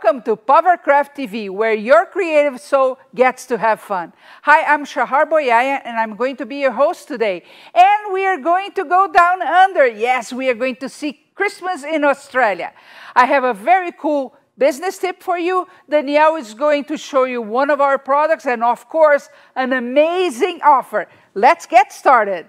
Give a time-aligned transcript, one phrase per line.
[0.00, 4.12] Welcome to Powercraft TV, where your creative soul gets to have fun.
[4.42, 7.42] Hi, I'm Shahar Boyaya, and I'm going to be your host today.
[7.74, 9.88] And we are going to go down under.
[9.88, 12.72] Yes, we are going to see Christmas in Australia.
[13.16, 15.66] I have a very cool business tip for you.
[15.90, 20.60] Danielle is going to show you one of our products, and of course, an amazing
[20.62, 21.08] offer.
[21.34, 22.46] Let's get started.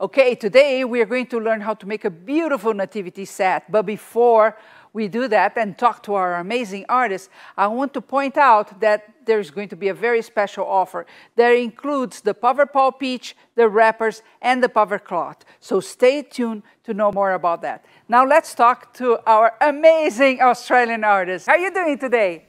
[0.00, 3.68] Okay, today we are going to learn how to make a beautiful nativity set.
[3.68, 4.56] But before
[4.92, 9.12] we do that and talk to our amazing artists, I want to point out that
[9.26, 14.22] there's going to be a very special offer that includes the Paver Peach, the wrappers,
[14.40, 15.44] and the Power Cloth.
[15.58, 17.84] So stay tuned to know more about that.
[18.08, 21.48] Now let's talk to our amazing Australian artists.
[21.48, 22.46] How are you doing today?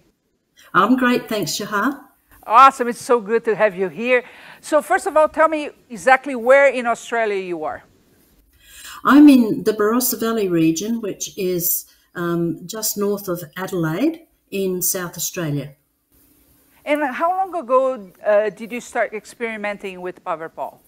[0.72, 2.09] I'm great, thanks, Shahar.
[2.50, 4.23] Awesome, it's so good to have you here.
[4.59, 7.83] So first of all, tell me exactly where in Australia you are.
[9.05, 15.16] I'm in the Barossa Valley region, which is um, just north of Adelaide in South
[15.16, 15.75] Australia.
[16.83, 20.80] And how long ago uh, did you start experimenting with Paverpol?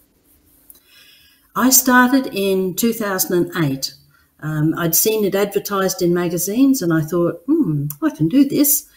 [1.56, 3.94] I started in 2008.
[4.40, 8.88] Um, I'd seen it advertised in magazines and I thought, hmm, I can do this.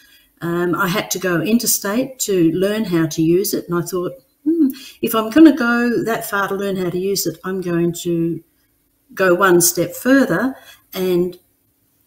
[0.45, 4.13] Um, I had to go interstate to learn how to use it, and I thought,
[4.45, 4.69] hmm,
[5.01, 7.95] if I'm going to go that far to learn how to use it, I'm going
[8.03, 8.45] to
[9.15, 10.55] go one step further
[10.93, 11.39] and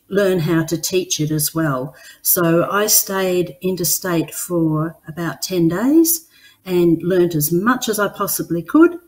[0.10, 1.96] learn how to teach it as well.
[2.22, 6.28] So I stayed interstate for about 10 days
[6.64, 9.00] and learnt as much as I possibly could,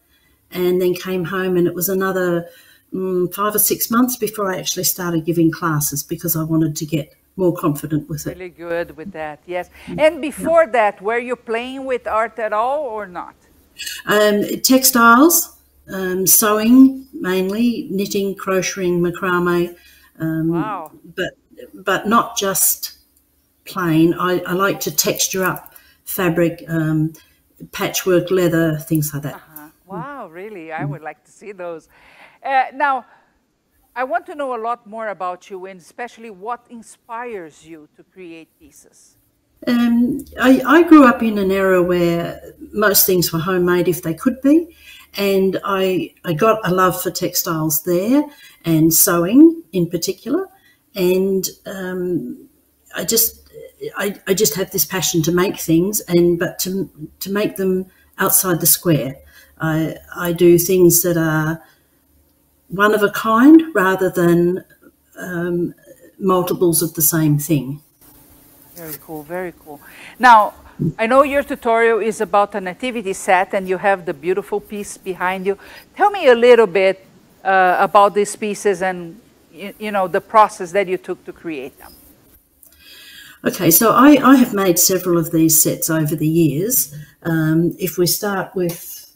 [0.49, 2.49] and then came home, and it was another
[2.91, 6.85] mm, five or six months before I actually started giving classes because I wanted to
[6.87, 8.37] get more confident with it.
[8.37, 9.69] Really good with that, yes.
[9.97, 10.77] And before yeah.
[10.77, 13.35] that, were you playing with art at all or not?
[14.05, 15.35] Um, textiles,
[15.95, 19.75] um, sewing mainly, knitting, crocheting, macrame.
[20.19, 20.91] Um, wow.
[21.15, 21.33] But,
[21.73, 22.97] but not just
[23.65, 24.13] plain.
[24.13, 25.73] I, I like to texture up
[26.03, 27.13] fabric, um,
[27.71, 29.35] patchwork, leather, things like that.
[29.35, 29.69] Uh -huh.
[29.85, 30.65] Wow, really?
[30.81, 31.89] I would like to see those.
[32.43, 33.05] Uh, now,
[33.99, 38.03] I want to know a lot more about you and especially what inspires you to
[38.05, 39.17] create pieces.
[39.67, 44.13] Um, I, I, grew up in an era where most things were homemade if they
[44.13, 44.73] could be,
[45.17, 48.23] and I, I got a love for textiles there
[48.63, 50.47] and sewing in particular,
[50.95, 52.47] and um,
[52.95, 53.49] I just
[53.97, 56.89] I, I just have this passion to make things and but to
[57.19, 59.17] to make them outside the square.
[59.59, 61.61] I I do things that are
[62.69, 64.63] one of a kind rather than
[65.17, 65.73] um,
[66.17, 67.81] multiples of the same thing.
[68.75, 69.81] Very cool, very cool.
[70.17, 70.53] Now,
[70.97, 74.97] I know your tutorial is about a nativity set and you have the beautiful piece
[74.97, 75.57] behind you.
[75.95, 77.05] Tell me a little bit
[77.43, 79.19] uh, about these pieces and
[79.51, 81.93] you, you, know the process that you took to create them.
[83.43, 86.95] Okay, so I, I have made several of these sets over the years.
[87.23, 89.13] Um, if we start with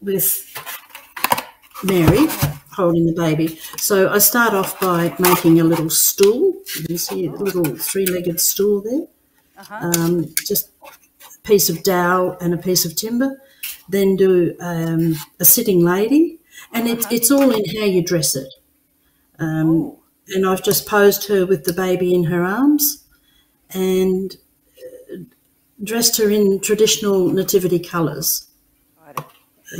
[0.00, 0.53] with
[1.84, 2.26] Mary
[2.72, 3.58] holding the baby.
[3.76, 6.54] So I start off by making a little stool.
[6.76, 9.06] You can see a little three-legged stool there.
[9.56, 9.96] Uh -huh.
[9.96, 13.40] um, just a piece of dowel and a piece of timber.
[13.90, 16.38] Then do um, a sitting lady.
[16.72, 17.16] And it's, uh -huh.
[17.16, 18.60] it's all in how you dress it.
[19.38, 19.96] Um.
[20.34, 23.04] And I've just posed her with the baby in her arms
[23.74, 24.36] and
[25.12, 25.16] uh,
[25.82, 28.48] dressed her in traditional nativity colours.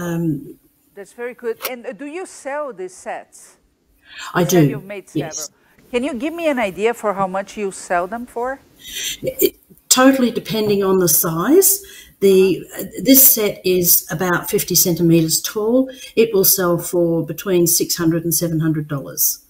[0.00, 0.58] Um,
[0.94, 1.58] that's very good.
[1.70, 3.56] And uh, do you sell these sets?
[4.32, 4.64] I do.
[4.64, 5.26] You've made several.
[5.26, 5.50] Yes.
[5.90, 8.60] Can you give me an idea for how much you sell them for?
[9.22, 9.56] It,
[9.88, 11.82] totally depending on the size.
[12.20, 12.64] The
[13.02, 15.90] this set is about 50 centimeters tall.
[16.16, 19.44] It will sell for between 600 and 700 dollars.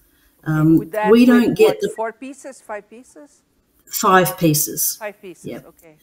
[0.45, 0.79] Um,
[1.11, 3.43] we don't get what, the four pieces, five pieces.
[3.87, 4.97] Five pieces.
[4.97, 5.47] Five pieces.
[5.47, 5.61] Yeah.
[5.67, 5.97] Okay.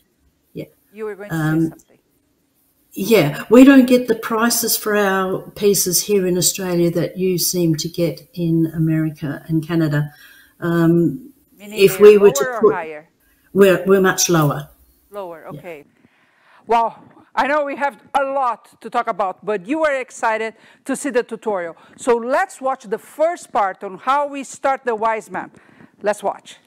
[0.54, 0.66] Yeah.
[0.94, 1.98] You were going to um, say something.
[2.94, 7.76] Yeah, we don't get the prices for our pieces here in Australia that you seem
[7.76, 10.14] to get in America and Canada.
[10.60, 13.08] Um, if we were to put, higher?
[13.54, 14.70] We're, we're much lower.
[15.10, 15.86] Lower, okay.
[15.86, 16.04] Yeah.
[16.68, 17.04] Well,
[17.34, 20.54] I know we have a lot to talk about, but you are excited
[20.84, 21.78] to see the tutorial.
[21.96, 25.52] So let's watch the first part on how we start the wise man.
[26.02, 26.58] Let's watch.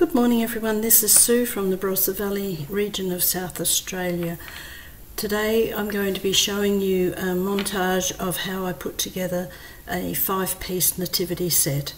[0.00, 4.38] Good morning everyone, this is Sue from the Barossa Valley region of South Australia.
[5.14, 9.50] Today I'm going to be showing you a montage of how I put together
[9.86, 11.92] a five-piece nativity set.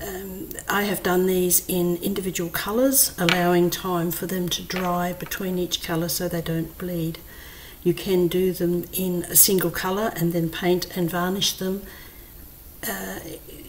[0.00, 5.58] um, I have done these in individual colours, allowing time for them to dry between
[5.58, 7.18] each colour so they don't bleed.
[7.84, 11.82] You can do them in a single colour and then paint and varnish them,
[12.88, 13.18] uh,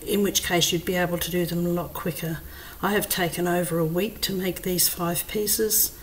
[0.08, 2.40] in which case you'd be able to do them a lot quicker.
[2.84, 5.98] I have taken over a week to make these five pieces.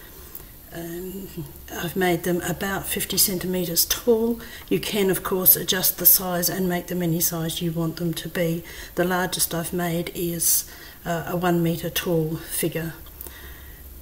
[0.72, 1.28] Um,
[1.70, 4.40] I've made them about 50 centimetres tall.
[4.70, 8.14] You can, of course, adjust the size and make them any size you want them
[8.14, 8.64] to be.
[8.94, 10.64] The largest I've made is
[11.04, 12.94] uh, a one metre tall figure.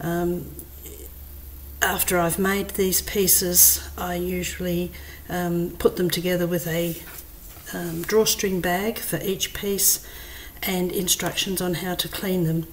[0.00, 0.46] Um,
[1.82, 4.92] after I've made these pieces, I usually
[5.28, 6.94] um, put them together with a
[7.74, 10.06] um, drawstring bag for each piece
[10.62, 12.66] and instructions on how to clean them.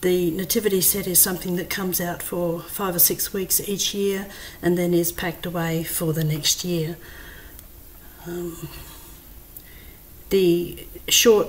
[0.00, 4.28] The nativity set is something that comes out for five or six weeks each year
[4.62, 6.96] and then is packed away for the next year.
[8.26, 8.68] Um,
[10.30, 11.48] the short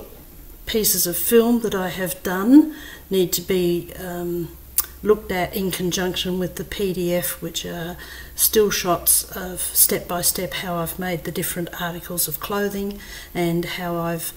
[0.66, 2.74] pieces of film that I have done
[3.08, 4.56] need to be um,
[5.02, 7.96] looked at in conjunction with the PDF, which are
[8.34, 12.98] still shots of step by step how I've made the different articles of clothing
[13.34, 14.32] and how I've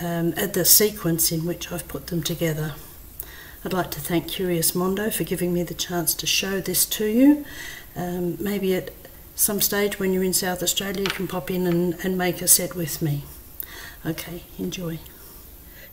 [0.00, 2.74] um, at the sequence in which I've put them together.
[3.64, 7.06] I'd like to thank Curious Mondo for giving me the chance to show this to
[7.06, 7.44] you.
[7.96, 8.90] Um, maybe at
[9.34, 12.48] some stage when you're in South Australia you can pop in and, and make a
[12.48, 13.24] set with me.
[14.06, 14.98] Okay, enjoy.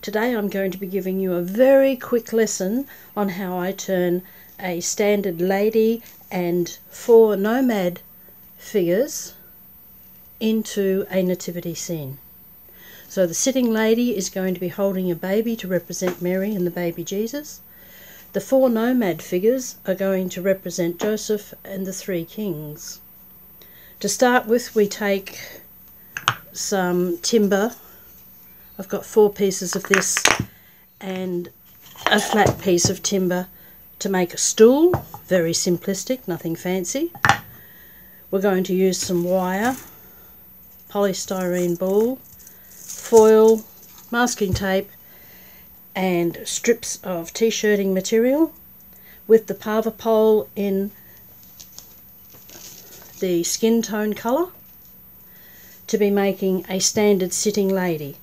[0.02, 4.22] Today I'm going to be giving you a very quick lesson on how I turn
[4.60, 8.02] a standard lady and four nomad
[8.57, 9.34] figures
[10.40, 12.19] into a nativity scene.
[13.16, 16.68] So the sitting lady is going to be holding a baby to represent Mary and
[16.68, 17.62] the baby Jesus.
[18.34, 23.00] The four nomad figures are going to represent Joseph and the three kings.
[24.02, 25.40] To start with, we take
[26.52, 27.76] some timber.
[28.78, 30.22] I've got four pieces of this
[31.00, 31.48] and
[32.08, 33.48] a flat piece of timber
[34.00, 34.92] to make a stool.
[35.28, 37.14] Very simplistic, nothing fancy.
[38.30, 39.78] We're going to use some wire,
[40.90, 42.20] polystyrene ball,
[43.06, 43.63] foil,
[44.10, 44.90] masking tape
[45.94, 48.52] and strips of t-shirting material
[49.28, 50.90] with the Paverpol in
[53.19, 54.48] the skin tone colour
[55.86, 58.16] to be making a standard sitting lady.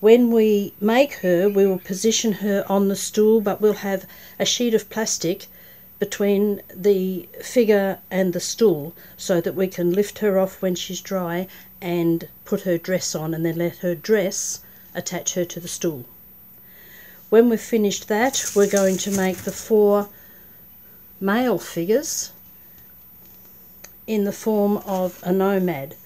[0.00, 4.04] When we make her, we will position her on the stool, but we'll have
[4.38, 5.46] a sheet of plastic
[5.98, 11.00] between the figure and the stool so that we can lift her off when she's
[11.00, 11.48] dry
[11.82, 14.60] and put her dress on and then let her dress
[14.94, 16.06] attach her to the stool.
[17.28, 20.08] When we've finished that we're going to make the four
[21.20, 22.30] male figures
[24.06, 25.96] in the form of a nomad.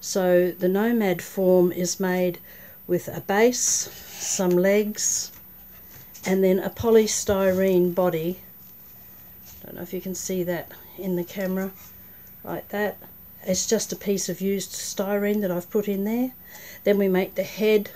[0.00, 2.38] So the nomad form is made
[2.86, 5.32] with a base, some legs
[6.24, 8.38] and then a polystyrene body
[9.46, 11.72] I don't know if you can see that in the camera
[12.44, 12.98] like that
[13.44, 16.32] it's just a piece of used styrene that I've put in there
[16.84, 17.90] then we make the head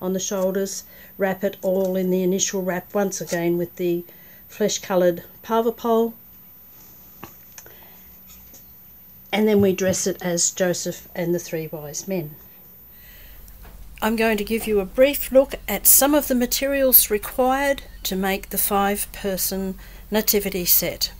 [0.00, 0.84] on the shoulders
[1.18, 4.04] wrap it all in the initial wrap once again with the
[4.48, 6.14] flesh coloured Paverpol
[9.32, 12.36] and then we dress it as Joseph and the three wise men.
[14.02, 18.14] I'm going to give you a brief look at some of the materials required to
[18.14, 19.76] make the five person
[20.10, 21.12] nativity set.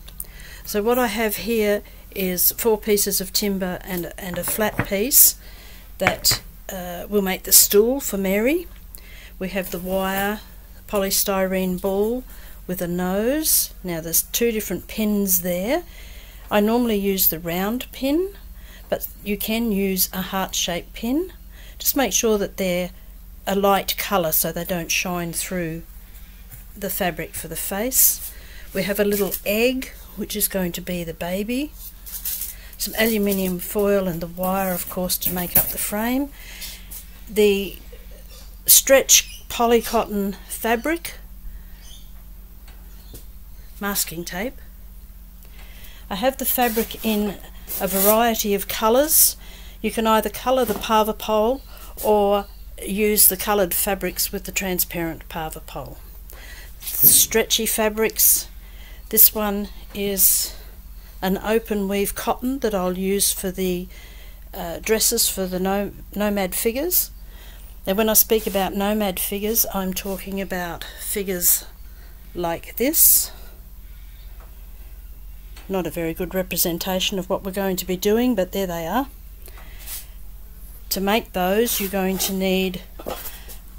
[0.65, 1.83] So what I have here
[2.15, 5.37] is four pieces of timber and, and a flat piece
[5.99, 8.67] that uh, will make the stool for Mary.
[9.39, 10.41] We have the wire
[10.89, 12.25] polystyrene ball
[12.67, 13.73] with a nose.
[13.83, 15.85] Now there's two different pins there.
[16.51, 18.35] I normally use the round pin,
[18.89, 21.33] but you can use a heart-shaped pin.
[21.79, 22.91] Just make sure that they're
[23.47, 25.83] a light colour so they don't shine through
[26.77, 28.33] the fabric for the face.
[28.73, 31.73] We have a little egg, which is going to be the baby.
[32.83, 36.31] Some aluminium foil and the wire, of course, to make up the frame.
[37.31, 37.79] The
[38.67, 41.15] stretch polycotton fabric,
[43.79, 44.59] masking tape.
[46.11, 47.37] I have the fabric in
[47.81, 49.37] a variety of colours.
[49.81, 51.61] You can either colour the Paverpol
[52.03, 52.47] or
[52.85, 55.99] use the coloured fabrics with the transparent Paverpol.
[56.81, 58.49] Stretchy fabrics
[59.11, 60.57] this one is
[61.23, 63.87] an open weave cotton that I'll use for the
[64.53, 67.11] uh, dresses for the no nomad figures.
[67.87, 71.65] Now when I speak about nomad figures I'm talking about figures
[72.35, 73.31] like this.
[75.69, 78.87] Not a very good representation of what we're going to be doing but there they
[78.87, 79.07] are.
[80.91, 82.83] To make those you're going to need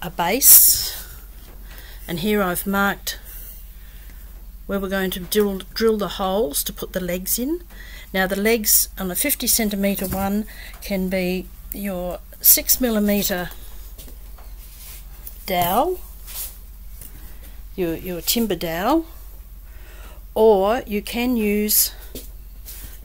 [0.01, 1.07] a base
[2.07, 3.19] And here I've marked
[4.65, 7.63] where we're going to drill, drill the holes to put the legs in.
[8.13, 10.46] Now the legs on a 50 centimetre one
[10.82, 13.50] can be your 6 millimetre
[15.46, 16.00] dowel,
[17.75, 19.05] your, your timber dowel,
[20.36, 21.91] or you can use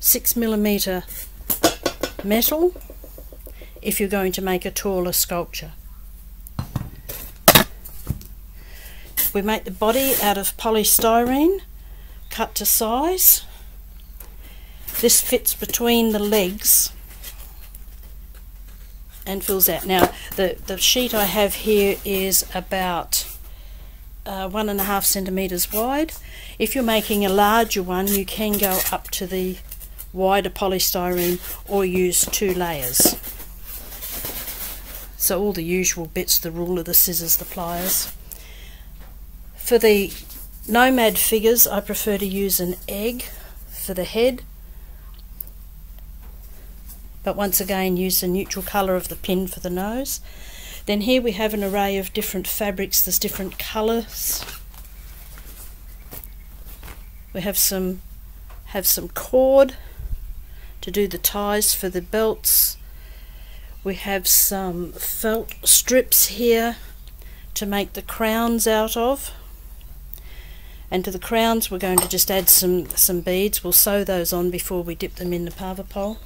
[0.01, 1.03] 6 millimetre
[2.23, 2.75] metal
[3.83, 5.73] if you're going to make a taller sculpture.
[9.33, 11.61] We make the body out of polystyrene,
[12.31, 13.45] cut to size.
[15.01, 16.91] This fits between the legs
[19.27, 19.87] and fills out.
[19.87, 23.27] Now, the, the sheet I have here is about
[24.25, 26.13] uh, one and a half centimetres wide.
[26.59, 29.59] If you're making a larger one, you can go up to the
[30.13, 33.17] wider polystyrene or use two layers.
[35.17, 38.13] So all the usual bits, the ruler, the scissors, the pliers.
[39.69, 40.11] For the
[40.67, 43.25] Nomad figures, I prefer to use an egg
[43.69, 44.41] for the head.
[47.23, 50.23] But once again, use the neutral colour of the pin for the nose.
[50.87, 53.05] Then here we have an array of different fabrics.
[53.05, 54.43] There's different colours.
[57.35, 58.01] We have some
[58.69, 59.77] have some cord
[60.81, 62.79] to do the ties for the belts.
[63.85, 66.77] We have some felt strips here
[67.53, 69.31] to make the crowns out of.
[70.91, 73.63] And to the crowns we're going to just add some, some beads.
[73.63, 76.19] We'll sew those on before we dip them in the Paverpol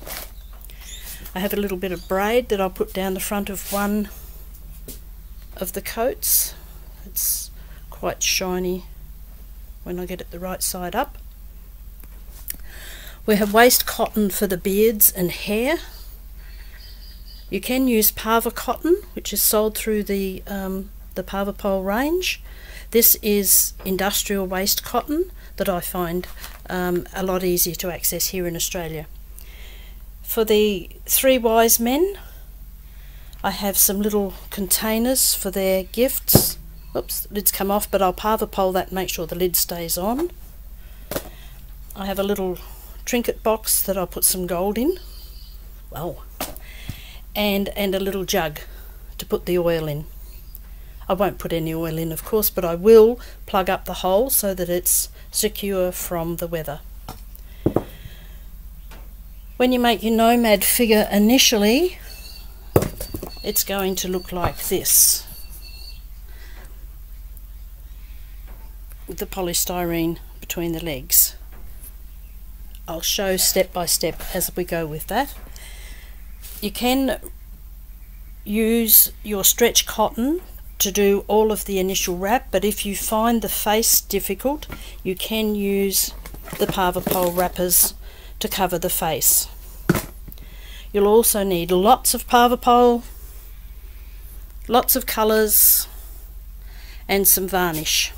[1.34, 4.10] I have a little bit of braid that I'll put down the front of one
[5.56, 6.54] of the coats.
[7.06, 7.50] It's
[7.88, 8.84] quite shiny
[9.82, 11.16] when I get it the right side up.
[13.24, 15.78] We have waste cotton for the beards and hair.
[17.48, 22.42] You can use Paver cotton, which is sold through the um, the Paverpol range.
[22.92, 26.28] This is industrial waste cotton that I find
[26.68, 29.06] um, a lot easier to access here in Australia.
[30.22, 32.18] For the three wise men,
[33.42, 36.58] I have some little containers for their gifts.
[36.94, 40.30] Oops, lid's come off, but I'll Paverpol that and make sure the lid stays on.
[41.96, 42.58] I have a little
[43.06, 44.98] trinket box that I'll put some gold in.
[45.88, 46.16] Wow.
[47.34, 48.60] And, and a little jug
[49.16, 50.04] to put the oil in.
[51.12, 54.30] I won't put any oil in of course but I will plug up the hole
[54.30, 56.80] so that it's secure from the weather.
[59.58, 61.98] When you make your nomad figure initially
[63.44, 65.26] it's going to look like this
[69.06, 71.36] with the polystyrene between the legs.
[72.88, 75.34] I'll show step by step as we go with that.
[76.62, 77.20] You can
[78.44, 80.40] use your stretch cotton
[80.82, 84.66] to do all of the initial wrap but if you find the face difficult
[85.02, 86.12] you can use
[86.58, 87.94] the Paverpol wrappers
[88.40, 89.48] to cover the face.
[90.92, 93.02] You'll also need lots of Paverpol,
[94.68, 95.86] lots of colours
[97.08, 98.12] and some varnish.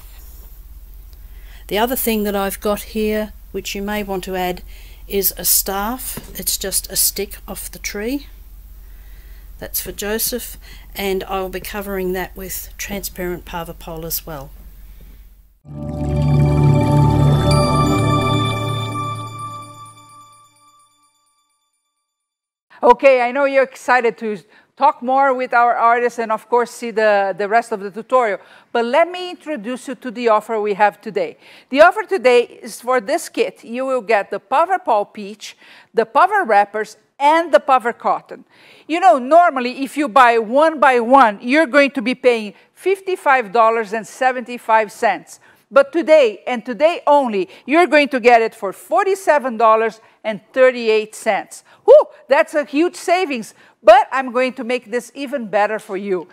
[1.68, 4.62] The other thing that I've got here which you may want to add
[5.06, 6.18] is a staff.
[6.38, 8.26] It's just a stick off the tree.
[9.64, 10.58] That's for Joseph
[10.94, 14.50] and I will be covering that with transparent Paverpol as well.
[22.82, 24.36] Okay, I know you're excited to
[24.76, 28.40] talk more with our artists and of course see the, the rest of the tutorial.
[28.70, 31.38] But let me introduce you to the offer we have today.
[31.70, 33.64] The offer today is for this kit.
[33.64, 35.56] You will get the Paverpol Peach,
[35.94, 38.44] the Paver wrappers, and the Paver cotton.
[38.86, 45.38] You know, normally if you buy one by one, you're going to be paying $55.75.
[45.70, 51.62] But today, and today only, you're going to get it for $47.38.
[51.84, 56.28] Whew, that's a huge savings, but I'm going to make this even better for you.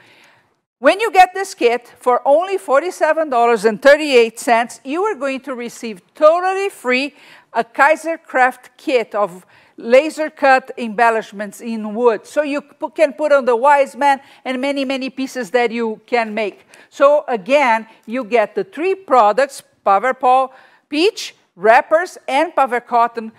[0.79, 7.15] When you get this kit for only $47.38, you are going to receive totally free
[7.53, 9.45] a Kaiser Craft kit of
[9.77, 12.25] laser cut embellishments in wood.
[12.25, 12.61] So you
[12.95, 16.65] can put on the wise man and many, many pieces that you can make.
[16.89, 20.51] So again, you get the three products, Paverpol
[20.89, 23.31] Peach, wrappers, and Paver Cotton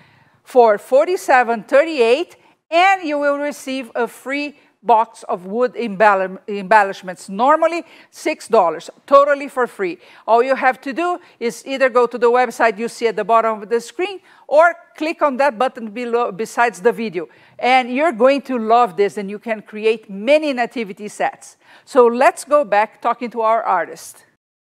[0.43, 2.35] for 47.38
[2.71, 7.29] and you will receive a free box of wood embellishments.
[7.29, 9.99] Normally $6, totally for free.
[10.27, 13.25] All you have to do is either go to the website you see at the
[13.25, 17.29] bottom of the screen or click on that button below besides the video.
[17.59, 21.57] And you're going to love this and you can create many nativity sets.
[21.85, 24.25] So let's go back talking to our artist.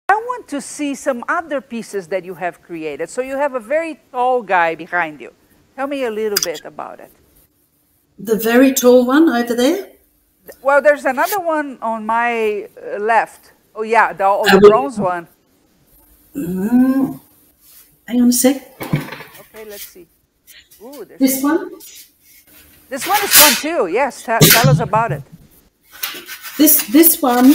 [0.09, 3.09] I want to see some other pieces that you have created.
[3.09, 5.33] So you have a very tall guy behind you.
[5.75, 7.11] Tell me a little bit about it.
[8.19, 9.88] The very tall one over there?
[10.61, 13.52] Well, there's another one on my uh, left.
[13.75, 15.28] Oh, yeah, the, oh, the bronze one.
[16.34, 17.20] Mm,
[18.06, 18.56] hang on a sec.
[18.82, 20.06] Okay, let's see.
[20.82, 21.70] Ooh, this one?
[22.88, 23.87] This one is fun too.
[23.87, 25.22] Yes, tell us about it.
[26.58, 27.54] This this one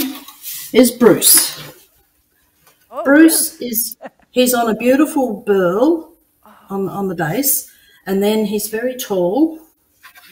[0.72, 1.62] is Bruce.
[2.90, 3.96] Oh, Bruce, is
[4.30, 6.16] he's on a beautiful burl
[6.70, 7.70] on on the base,
[8.06, 9.60] and then he's very tall.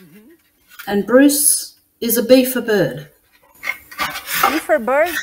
[0.00, 0.88] Mm -hmm.
[0.88, 1.75] And Bruce
[2.06, 3.10] is a beefer bird.
[3.98, 5.14] Beefer bird?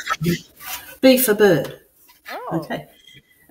[1.02, 1.80] Beefer bird.
[2.32, 2.60] Oh.
[2.60, 2.88] Okay.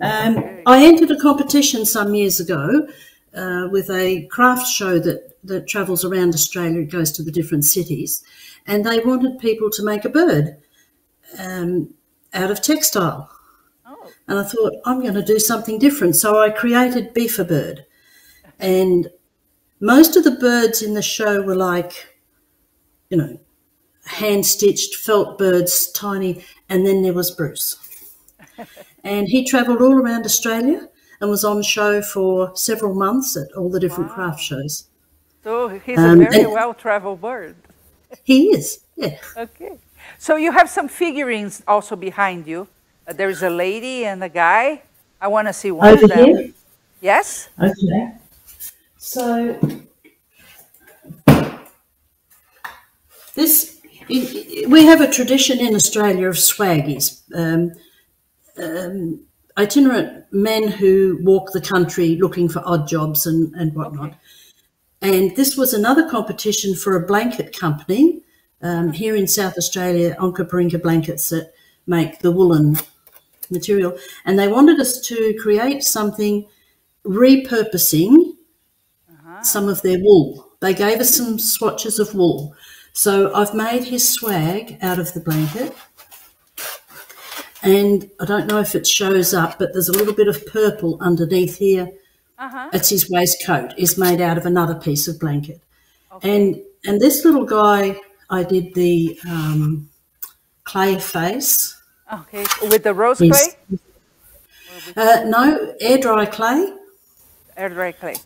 [0.00, 2.86] Um, I entered a competition some years ago
[3.34, 6.80] uh, with a craft show that, that travels around Australia.
[6.80, 8.22] It goes to the different cities.
[8.66, 10.56] And they wanted people to make a bird
[11.38, 11.94] um,
[12.34, 13.30] out of textile.
[13.86, 14.10] Oh.
[14.28, 16.16] And I thought, I'm going to do something different.
[16.16, 17.86] So I created Beefer Bird.
[18.58, 19.08] And
[19.80, 22.11] most of the birds in the show were like
[23.12, 23.38] you know,
[24.06, 26.42] hand stitched felt birds, tiny.
[26.70, 27.76] And then there was Bruce.
[29.04, 30.88] and he travelled all around Australia
[31.20, 34.14] and was on show for several months at all the different wow.
[34.14, 34.86] craft shows.
[35.44, 37.54] So he's um, a very well travelled bird.
[38.24, 39.18] he is, yeah.
[39.36, 39.78] Okay.
[40.18, 42.68] So you have some figurines also behind you.
[43.06, 44.82] Uh, there's a lady and a guy.
[45.20, 46.24] I want to see one Over of them.
[46.24, 46.50] Here?
[47.02, 47.50] Yes?
[47.60, 48.12] Okay.
[48.96, 49.58] So
[53.34, 57.72] This we have a tradition in Australia of swaggies, um,
[58.62, 59.20] um,
[59.56, 64.14] itinerant men who walk the country looking for odd jobs and, and whatnot.
[65.00, 68.22] And this was another competition for a blanket company
[68.60, 71.52] um, here in South Australia, Onkaparinga blankets that
[71.86, 72.76] make the woolen
[73.50, 73.96] material.
[74.24, 76.46] And they wanted us to create something
[77.04, 78.36] repurposing
[79.08, 79.44] uh -huh.
[79.44, 80.46] some of their wool.
[80.60, 82.54] They gave us some swatches of wool.
[82.92, 85.74] So I've made his swag out of the blanket.
[87.62, 90.98] And I don't know if it shows up, but there's a little bit of purple
[91.00, 91.90] underneath here.
[92.38, 92.70] Uh-huh.
[92.72, 95.60] It's his waistcoat is made out of another piece of blanket.
[96.12, 96.36] Okay.
[96.36, 99.88] And and this little guy, I did the um,
[100.64, 101.80] clay face.
[102.12, 103.78] Okay, with the rose clay?
[104.96, 106.72] Uh, no, air dry clay.
[107.56, 108.16] Air dry clay.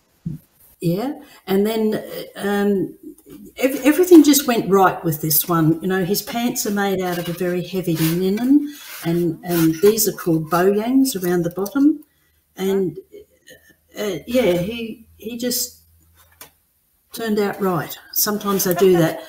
[0.81, 2.03] Yeah, and then
[2.37, 2.97] um,
[3.57, 5.81] everything just went right with this one.
[5.83, 10.09] You know, his pants are made out of a very heavy linen, and and these
[10.09, 12.05] are called bowyangs around the bottom,
[12.57, 12.99] and
[13.99, 15.83] uh, yeah, he he just
[17.13, 17.97] turned out right.
[18.13, 19.25] Sometimes I do that.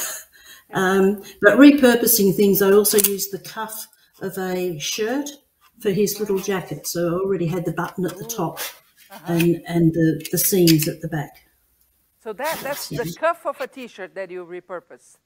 [0.72, 3.88] um, but repurposing things, I also used the cuff
[4.20, 5.30] of a shirt
[5.80, 6.86] for his little jacket.
[6.86, 8.60] So I already had the button at the top
[9.26, 11.47] and and the the seams at the back.
[12.22, 15.18] So that that's the cuff of a T-shirt that you repurpose.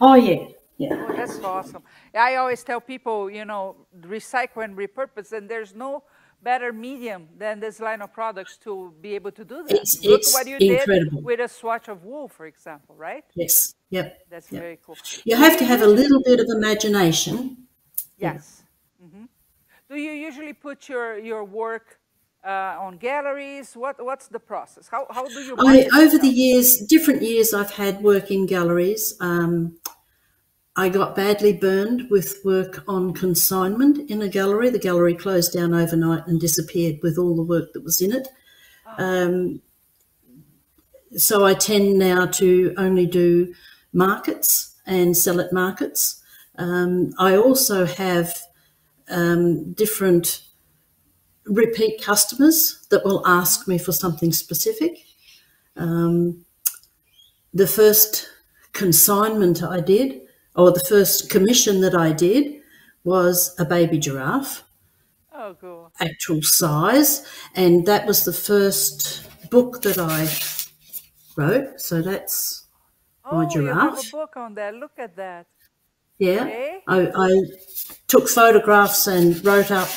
[0.00, 0.46] Oh yeah,
[0.78, 1.06] yeah.
[1.08, 1.82] Oh, that's awesome.
[2.14, 6.04] I always tell people, you know, recycle and repurpose, and there's no
[6.42, 9.76] better medium than this line of products to be able to do that.
[9.76, 11.18] It's, Look it's what you incredible.
[11.18, 13.24] did with a swatch of wool, for example, right?
[13.34, 13.74] Yes.
[13.90, 14.26] Yep.
[14.30, 14.62] That's yep.
[14.62, 14.96] very cool.
[15.24, 17.68] You have to have a little bit of imagination.
[18.18, 18.64] Yes.
[19.02, 19.28] Mm -hmm.
[19.88, 22.01] Do you usually put your your work
[22.44, 23.74] uh, on galleries?
[23.74, 24.88] What, what's the process?
[24.88, 25.56] How, how do you?
[25.58, 29.14] I, over the years, different years, I've had work in galleries.
[29.20, 29.78] Um,
[30.74, 34.70] I got badly burned with work on consignment in a gallery.
[34.70, 38.28] The gallery closed down overnight and disappeared with all the work that was in it.
[38.98, 39.04] Oh.
[39.04, 39.62] Um,
[41.16, 43.52] so I tend now to only do
[43.92, 46.22] markets and sell at markets.
[46.56, 48.40] Um, I also have
[49.10, 50.42] um, different
[51.46, 54.98] repeat customers that will ask me for something specific.
[55.76, 56.44] Um,
[57.52, 58.28] the first
[58.72, 60.22] consignment I did,
[60.54, 62.60] or the first commission that I did,
[63.04, 64.64] was a baby giraffe.
[65.34, 65.92] Oh, cool.
[66.00, 67.26] Actual size.
[67.54, 70.28] And that was the first book that I
[71.36, 71.80] wrote.
[71.80, 72.66] So that's
[73.24, 73.76] oh, my giraffe.
[73.76, 74.74] You have a book on that.
[74.74, 75.46] Look at that.
[76.18, 76.44] Yeah.
[76.44, 76.82] Okay.
[76.86, 77.30] I, I
[78.06, 79.88] took photographs and wrote up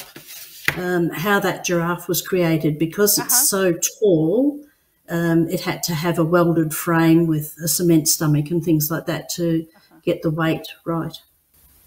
[0.76, 3.74] um, how that giraffe was created because it's uh-huh.
[3.74, 4.60] so tall.
[5.08, 9.06] Um, it had to have a welded frame with a cement stomach and things like
[9.06, 9.96] that to uh-huh.
[10.04, 11.16] get the weight right.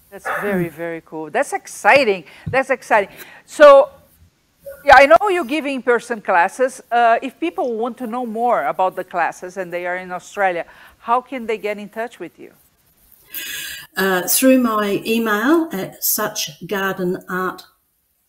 [0.09, 1.29] That's very, very cool.
[1.29, 2.23] That's exciting.
[2.47, 3.15] That's exciting.
[3.45, 3.89] So,
[4.83, 6.81] yeah, I know you give in-person classes.
[6.91, 10.65] Uh, if people want to know more about the classes and they are in Australia,
[10.99, 12.53] how can they get in touch with you?
[13.95, 17.63] Uh, through my email at suchgardenart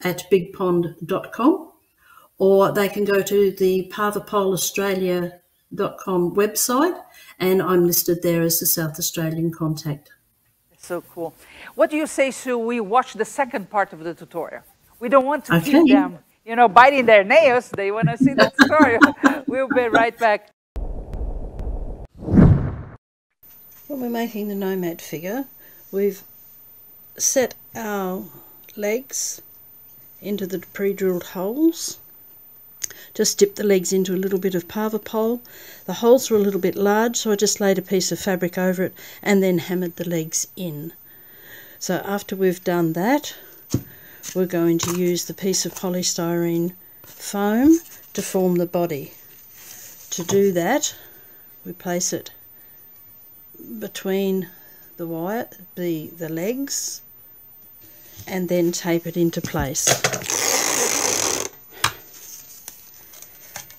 [0.03, 1.73] at bigpond.com
[2.39, 7.01] or they can go to the parvapolaustralia.com website
[7.39, 10.11] and I'm listed there as the South Australian contact.
[10.79, 11.35] So cool.
[11.75, 12.59] What do you say, Sue?
[12.59, 14.63] We watch the second part of the tutorial.
[14.99, 15.71] We don't want to okay.
[15.71, 17.71] keep them, you know, biting their nails.
[17.71, 19.01] They want to see the tutorial.
[19.47, 20.51] we'll be right back.
[23.87, 25.47] When we're making the nomad figure,
[25.93, 26.23] we've
[27.19, 28.25] set our
[28.77, 29.43] legs
[30.23, 31.99] into the pre-drilled holes.
[33.15, 35.41] Just dip the legs into a little bit of Paverpol.
[35.87, 38.57] The holes were a little bit large, so I just laid a piece of fabric
[38.57, 40.93] over it and then hammered the legs in.
[41.79, 43.35] So after we've done that,
[44.35, 47.81] we're going to use the piece of polystyrene foam
[48.13, 49.15] to form the body.
[50.11, 50.95] To do that,
[51.65, 52.31] we place it
[53.79, 54.49] between
[54.97, 57.03] the wire, the, the legs,
[58.27, 59.87] and then tape it into place.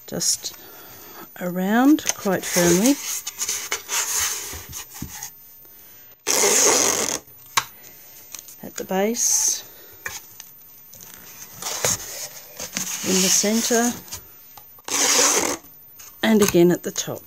[0.07, 0.55] Just
[1.39, 2.95] around quite firmly.
[8.63, 9.63] At the base,
[13.03, 13.91] in the centre,
[16.21, 17.23] and again at the top.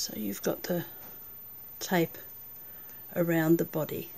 [0.00, 0.86] So you've got the
[1.78, 2.16] tape
[3.14, 4.08] around the body.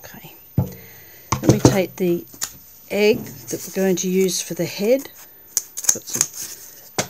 [0.00, 0.34] Okay.
[0.56, 2.26] Then we take the
[2.90, 5.04] egg that we're going to use for the head.
[5.94, 7.06] Put, some,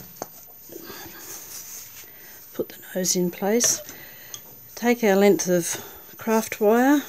[2.54, 3.82] put the nose in place.
[4.76, 5.84] Take our length of
[6.18, 7.02] craft wire,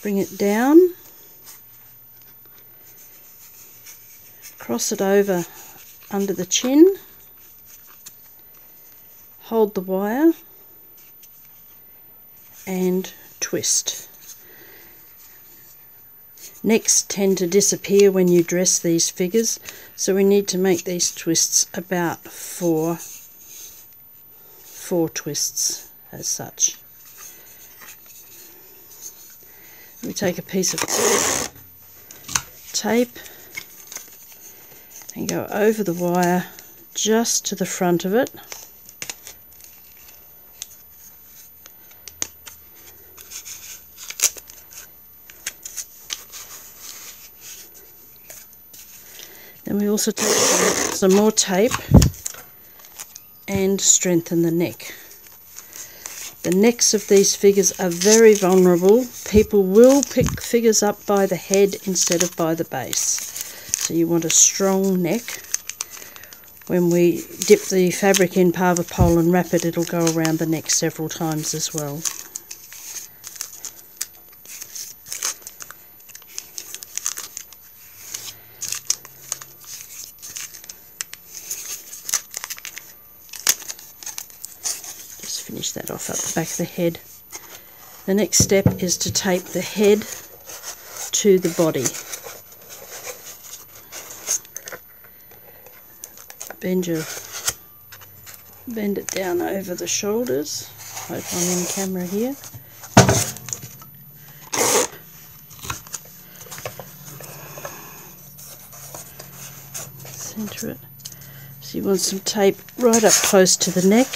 [0.00, 0.94] bring it down,
[4.58, 5.44] cross it over
[6.10, 6.96] under the chin
[9.46, 10.32] hold the wire
[12.66, 14.08] and twist.
[16.64, 19.60] Necks tend to disappear when you dress these figures,
[19.94, 22.96] so we need to make these twists about four,
[24.64, 26.76] four twists as such.
[30.04, 30.80] We take a piece of
[32.72, 33.16] tape
[35.14, 36.46] and go over the wire
[36.94, 38.34] just to the front of it.
[49.96, 51.72] Also take some more tape
[53.48, 54.92] and strengthen the neck.
[56.42, 59.06] The necks of these figures are very vulnerable.
[59.30, 62.98] People will pick figures up by the head instead of by the base.
[63.72, 65.42] So you want a strong neck.
[66.66, 70.68] When we dip the fabric in Paverpol and wrap it, it'll go around the neck
[70.68, 72.02] several times as well.
[85.46, 86.98] Finish that off up the back of the head.
[88.06, 90.00] The next step is to tape the head
[91.12, 91.86] to the body.
[96.58, 97.04] Bend your
[98.66, 100.68] bend it down over the shoulders.
[101.06, 102.34] Hope I'm in camera here.
[110.10, 110.78] Center it.
[111.60, 114.08] So you want some tape right up close to the neck.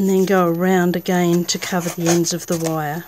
[0.00, 0.48] and then go
[0.90, 3.04] around again to cover the ends of the wire.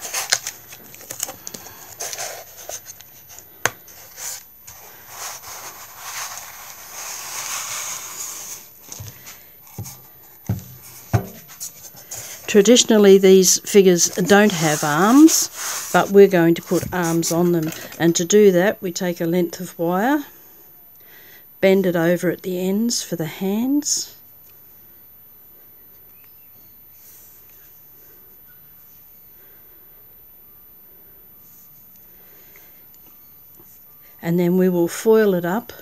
[12.46, 18.14] Traditionally these figures don't have arms but we're going to put arms on them and
[18.14, 20.24] to do that we take a length of wire
[21.60, 24.16] bend it over at the ends for the hands
[34.32, 35.74] and then we will foil it up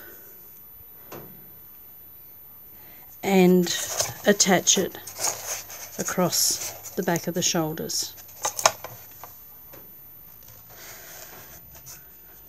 [3.22, 3.78] and
[4.26, 4.96] attach it
[6.00, 8.12] across the back of the shoulders.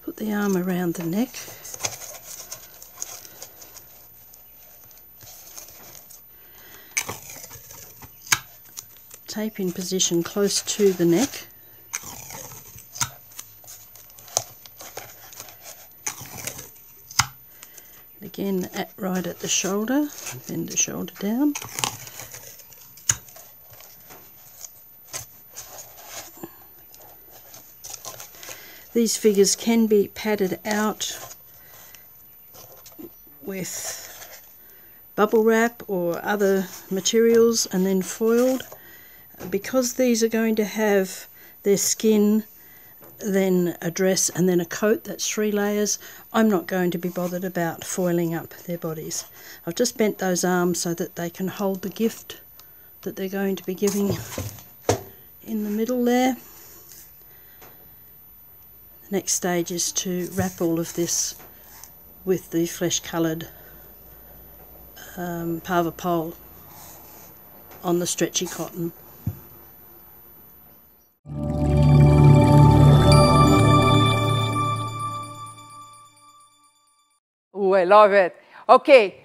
[0.02, 1.30] Put the arm around the neck.
[9.28, 11.46] tape in position close to the neck.
[18.42, 20.08] Again, at, right at the shoulder,
[20.48, 21.54] bend the shoulder down.
[28.94, 31.20] These figures can be padded out
[33.44, 34.10] with
[35.16, 38.64] bubble wrap or other materials and then foiled.
[39.52, 41.28] Because these are going to have
[41.62, 42.46] their skin,
[43.22, 46.00] then a dress and then a coat, that's three layers,
[46.34, 49.26] I'm not going to be bothered about foiling up their bodies.
[49.66, 52.42] I've just bent those arms so that they can hold the gift
[53.02, 54.18] that they're going to be giving
[55.46, 56.38] in the middle there.
[59.10, 61.36] The next stage is to wrap all of this
[62.24, 63.48] with the flesh coloured
[65.18, 66.36] um, Paverpol
[67.84, 68.94] on the stretchy cotton.
[77.72, 78.36] Oh, I love it.
[78.68, 79.24] Okay,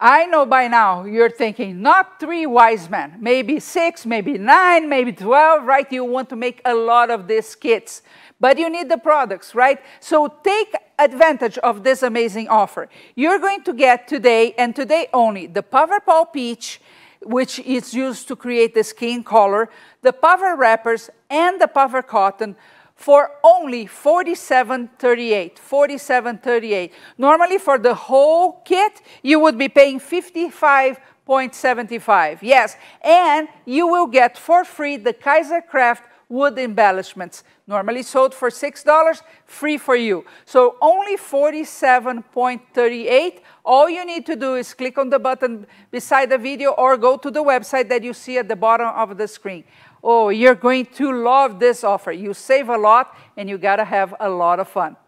[0.00, 5.12] I know by now you're thinking not three wise men, maybe six, maybe nine, maybe
[5.12, 5.92] 12, right?
[5.92, 8.00] You want to make a lot of these kits,
[8.40, 9.82] but you need the products, right?
[10.00, 12.88] So take advantage of this amazing offer.
[13.16, 16.80] You're going to get today and today only the Paverpol Peach,
[17.20, 19.68] which is used to create the skin color,
[20.00, 22.56] the Paver wrappers, and the Paver cotton
[22.94, 32.76] for only 47.38 47.38 normally for the whole kit you would be paying 55.75 yes.
[33.02, 39.78] And you will get for free the kaisercraft wood embellishments normally sold for $6 free
[39.78, 40.26] for you.
[40.44, 46.38] So only 47.38 all you need to do is click on the button beside the
[46.38, 49.64] video or go to the website that you see at the bottom of the screen
[50.06, 52.12] Oh, you're going to love this offer.
[52.12, 54.98] You save a lot and you got to have a lot of fun.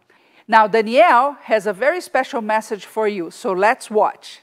[0.49, 4.41] Now, Danielle has a very special message for you, so let's watch.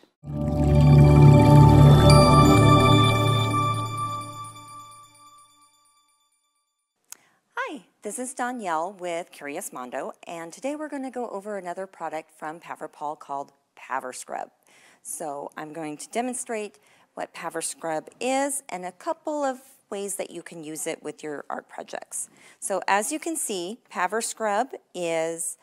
[7.56, 11.88] Hi, this is Danielle with Curious Mondo, and today we're going to go over another
[11.88, 14.52] product from Paverpol called Paver Scrub.
[15.02, 16.78] So I'm going to demonstrate
[17.16, 19.60] what Paver Scrub is and a couple of
[19.94, 22.28] ways that you can use it with your art projects.
[22.60, 25.58] So as you can see, Paver Scrub is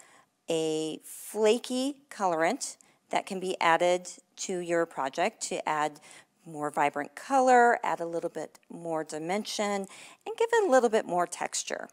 [0.49, 2.77] a flaky colorant
[3.11, 4.09] that can be added
[4.47, 6.01] to your project to add
[6.47, 9.87] more vibrant color, add a little bit more dimension,
[10.25, 11.89] and give it a little bit more texture.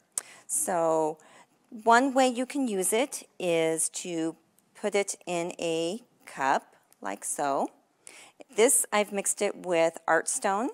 [0.45, 1.17] So
[1.83, 4.35] one way you can use it is to
[4.79, 7.69] put it in a cup like so.
[8.55, 10.69] This, I've mixed it with Artstone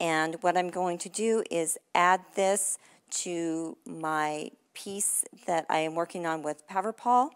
[0.00, 2.78] and what I'm going to do is add this
[3.10, 7.30] to my piece that I am working on with Paverpol.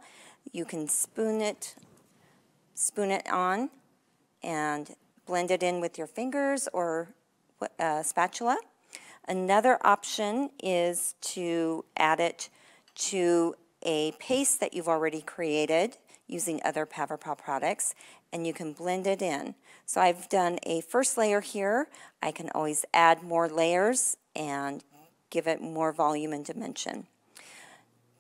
[0.53, 1.75] You can spoon it,
[2.75, 3.71] spoon it on
[4.43, 4.95] and
[5.27, 7.09] blend it in with your fingers or
[7.79, 8.59] uh, spatula.
[9.27, 12.49] Another option is to add it
[12.97, 15.97] to a paste that you've already created
[16.31, 17.95] using other Paverpol products
[18.33, 19.55] and you can blend it in.
[19.87, 21.89] So I've done a first layer here.
[22.23, 24.85] I can always add more layers and
[25.31, 27.07] give it more volume and dimension.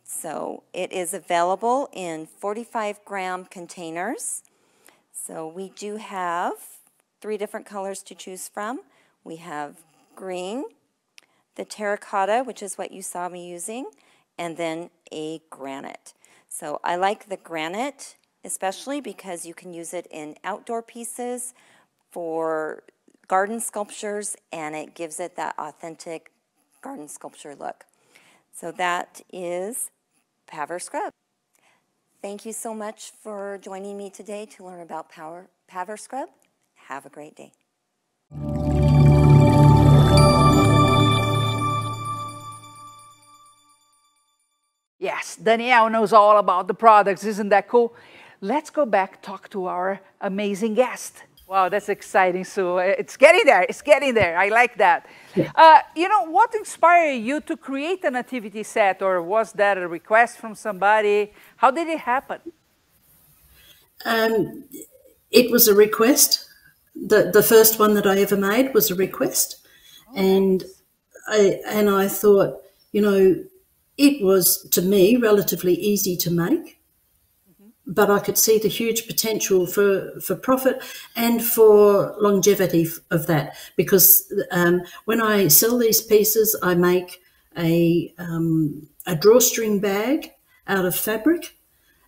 [0.04, 4.42] So it is available in 45 gram containers.
[5.12, 6.54] So we do have
[7.20, 8.80] three different colors to choose from.
[9.22, 9.76] We have
[10.16, 10.64] green,
[11.54, 13.90] the terracotta, which is what you saw me using,
[14.38, 16.14] and then a granite.
[16.50, 21.54] So I like the granite especially because you can use it in outdoor pieces
[22.10, 22.82] for
[23.28, 26.32] garden sculptures and it gives it that authentic
[26.82, 27.84] garden sculpture look.
[28.52, 29.90] So that is
[30.50, 31.12] Paver Scrub.
[32.22, 36.28] Thank you so much for joining me today to learn about Power, Paver Scrub.
[36.88, 37.52] Have a great day.
[45.30, 47.24] Yes, Danielle knows all about the products.
[47.24, 47.94] Isn't that cool?
[48.40, 51.24] let's go back, talk to our amazing guest.
[51.46, 52.78] Wow, that's exciting, Sue.
[52.78, 53.62] It's getting there.
[53.68, 54.38] It's getting there.
[54.38, 55.06] I like that.
[55.34, 55.50] Yeah.
[55.54, 59.88] Uh, you know, what inspired you to create a nativity set, or was that a
[59.88, 61.32] request from somebody?
[61.56, 62.40] How did it happen?
[64.04, 64.64] Um,
[65.30, 66.46] it was a request.
[66.94, 69.56] The the first one that I ever made was a request,
[70.08, 70.64] oh, and
[71.26, 72.62] I and I thought,
[72.92, 73.44] you know,
[74.00, 76.80] it was to me relatively easy to make
[77.86, 80.80] but I could see the huge potential for, for profit
[81.16, 87.20] and for longevity of that because um, when I sell these pieces, I make
[87.58, 90.30] a, um, a drawstring bag
[90.68, 91.56] out of fabric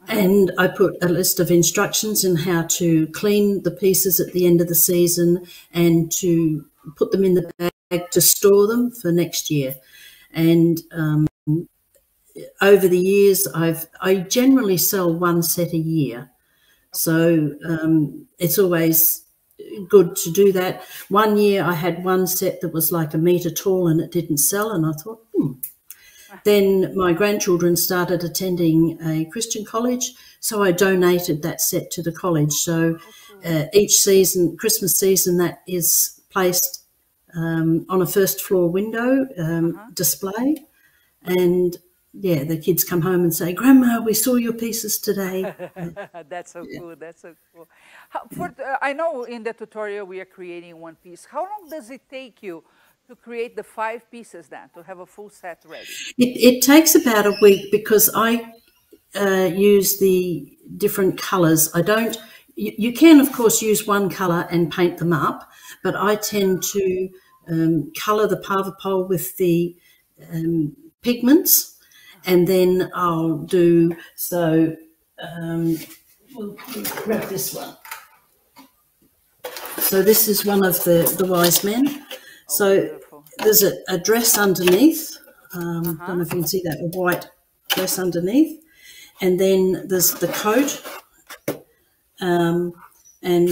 [0.06, 4.46] and I put a list of instructions on how to clean the pieces at the
[4.46, 6.64] end of the season and to
[6.96, 9.74] put them in the bag to store them for next year.
[10.32, 11.26] And um,
[12.60, 16.30] over the years, I've I generally sell one set a year,
[16.92, 19.24] so um, it's always
[19.88, 20.82] good to do that.
[21.08, 24.38] One year, I had one set that was like a meter tall and it didn't
[24.38, 25.52] sell, and I thought, hmm.
[26.44, 32.12] Then my grandchildren started attending a Christian college, so I donated that set to the
[32.12, 32.52] college.
[32.52, 32.98] So
[33.44, 36.84] uh, each season, Christmas season, that is placed
[37.34, 39.90] um, on a first floor window um, uh-huh.
[39.94, 40.64] display,
[41.22, 41.76] and
[42.14, 45.54] yeah, the kids come home and say, "Grandma, we saw your pieces today."
[46.28, 46.78] That's so yeah.
[46.78, 46.96] cool.
[46.96, 47.68] That's so cool.
[48.10, 51.24] How, for, uh, I know in the tutorial we are creating one piece.
[51.24, 52.64] How long does it take you
[53.08, 55.86] to create the five pieces then to have a full set ready?
[56.18, 58.52] It, it takes about a week because I
[59.14, 61.70] uh, use the different colors.
[61.74, 62.16] I don't.
[62.56, 65.50] You, you, can, of course, use one color and paint them up,
[65.82, 67.08] but I tend to
[67.48, 69.74] um, color the Paverpol with the
[70.30, 71.71] um, pigments
[72.26, 74.76] and then I'll do so.
[75.18, 75.78] Um,
[76.34, 76.56] we'll,
[77.04, 77.76] grab this one.
[79.78, 81.86] So this is one of the the wise men.
[81.88, 82.16] Oh,
[82.48, 83.24] so beautiful.
[83.38, 85.16] there's a, a, dress underneath.
[85.54, 86.06] Um, uh -huh.
[86.06, 87.28] Don't know if you can see that a white
[87.68, 88.60] dress underneath,
[89.20, 90.82] and then there's the coat,
[92.20, 92.72] um,
[93.22, 93.48] and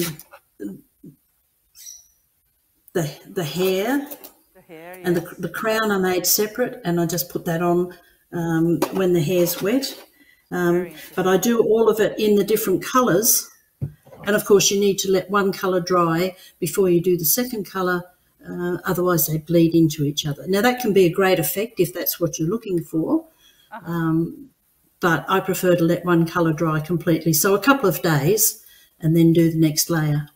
[2.92, 4.08] the the hair,
[4.54, 5.06] the hair yes.
[5.06, 7.94] and the, the crown I made separate, and I just put that on
[8.32, 9.98] um, when the hair's wet.
[10.50, 13.48] Um, but I do all of it in the different colours.
[14.26, 17.70] And of course, you need to let one colour dry before you do the second
[17.70, 18.04] colour,
[18.46, 20.44] uh, otherwise they bleed into each other.
[20.46, 23.26] Now, that can be a great effect if that's what you're looking for,
[23.72, 23.90] uh-huh.
[23.90, 24.50] um,
[24.98, 27.32] but I prefer to let one colour dry completely.
[27.32, 28.62] So a couple of days
[29.00, 30.28] and then do the next layer.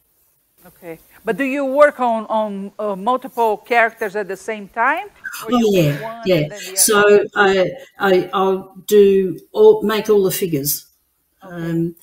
[0.66, 0.98] Okay.
[1.24, 5.08] But do you work on, on uh, multiple characters at the same time?
[5.42, 6.48] Oh yeah, yeah.
[6.74, 10.86] So I, I I'll do all make all the figures,
[11.42, 11.54] okay.
[11.54, 11.96] um,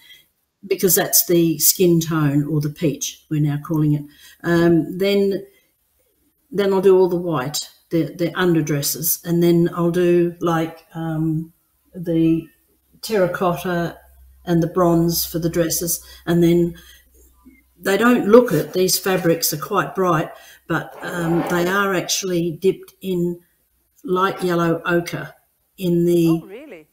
[0.65, 4.03] because that's the skin tone or the peach we're now calling it.
[4.43, 5.45] Um, then
[6.49, 11.53] then I'll do all the white, the the underdresses, and then I'll do like um,
[11.93, 12.47] the
[13.01, 13.97] terracotta
[14.45, 16.75] and the bronze for the dresses, and then
[17.81, 18.73] they don't look it.
[18.73, 20.29] These fabrics are quite bright,
[20.67, 23.39] but um, they are actually dipped in
[24.03, 25.33] light yellow ochre
[25.77, 26.87] in the oh, really?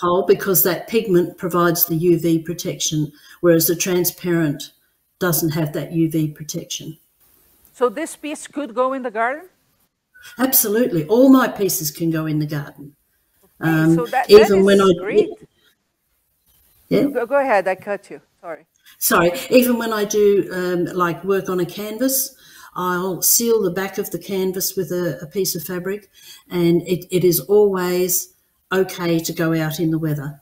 [0.00, 4.72] pole because that pigment provides the UV protection, whereas the transparent
[5.18, 6.98] doesn't have that UV protection.
[7.72, 9.48] So this piece could go in the garden?
[10.38, 11.06] Absolutely.
[11.06, 12.94] All my pieces can go in the garden.
[13.60, 15.30] Okay, um, so that, even when I great.
[16.88, 17.04] Yeah.
[17.04, 17.66] Go, go ahead.
[17.68, 18.20] I cut you.
[18.40, 18.66] Sorry.
[19.02, 22.36] Sorry, even when I do um, like work on a canvas,
[22.76, 26.08] I'll seal the back of the canvas with a, a piece of fabric,
[26.48, 28.32] and it, it is always
[28.70, 30.40] okay to go out in the weather.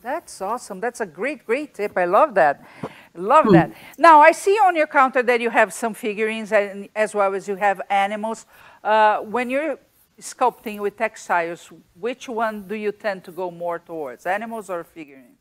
[0.00, 0.80] That's awesome.
[0.80, 1.98] That's a great, great tip.
[1.98, 2.66] I love that.
[3.14, 3.52] Love hmm.
[3.52, 3.72] that.
[3.98, 7.46] Now, I see on your counter that you have some figurines and, as well as
[7.46, 8.46] you have animals.
[8.82, 9.78] Uh, when you're
[10.18, 15.36] sculpting with textiles, which one do you tend to go more towards, animals or figurines?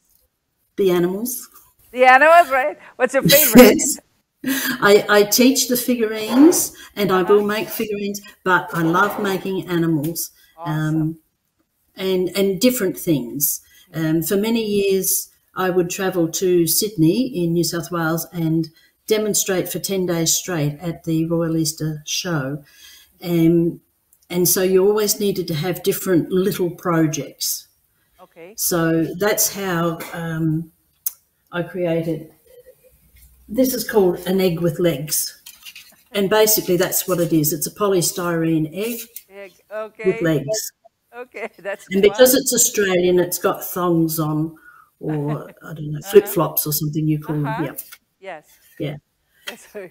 [0.75, 1.47] The animals.
[1.91, 2.77] The animals, right?
[2.95, 3.77] What's your favorite?
[3.77, 3.99] yes.
[4.43, 10.31] I, I teach the figurines and I will make figurines, but I love making animals
[10.57, 10.73] awesome.
[11.01, 11.19] um,
[11.95, 13.61] and, and different things.
[13.93, 18.69] Um, for many years, I would travel to Sydney in New South Wales and
[19.07, 22.63] demonstrate for 10 days straight at the Royal Easter Show.
[23.21, 23.81] Um,
[24.29, 27.67] and so you always needed to have different little projects.
[28.21, 28.53] Okay.
[28.55, 30.71] So that's how um,
[31.51, 32.31] I created.
[33.47, 35.35] This is called an egg with legs.
[36.11, 37.53] And basically that's what it is.
[37.53, 39.53] It's a polystyrene egg, egg.
[39.71, 40.11] Okay.
[40.11, 40.71] with legs.
[41.15, 44.55] Okay, that's And because it's Australian, it's got thongs on
[44.99, 47.65] or I don't know, flip flops uh or something you call uh -huh.
[47.65, 47.75] them.
[48.19, 48.41] Yeah.
[48.41, 48.45] Yes.
[48.79, 48.97] Yeah.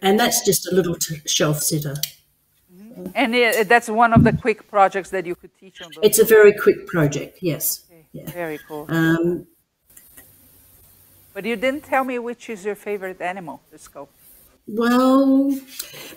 [0.02, 0.96] and that's just a little
[1.26, 1.96] shelf sitter.
[2.70, 3.10] Mm -hmm.
[3.14, 5.90] And it, that's one of the quick projects that you could teach on.
[6.02, 7.84] It's a very quick project, yes.
[7.86, 8.06] Okay.
[8.10, 8.32] Yeah.
[8.32, 8.84] Very cool.
[8.88, 9.46] Um,
[11.38, 14.08] but you didn't tell me which is your favorite animal sculpt.
[14.66, 15.56] Well,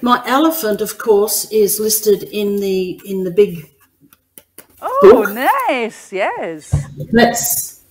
[0.01, 3.69] my elephant, of course, is listed in the in the big.
[4.81, 5.35] Oh, book.
[5.69, 6.11] nice!
[6.11, 6.73] Yes.
[7.11, 7.83] That's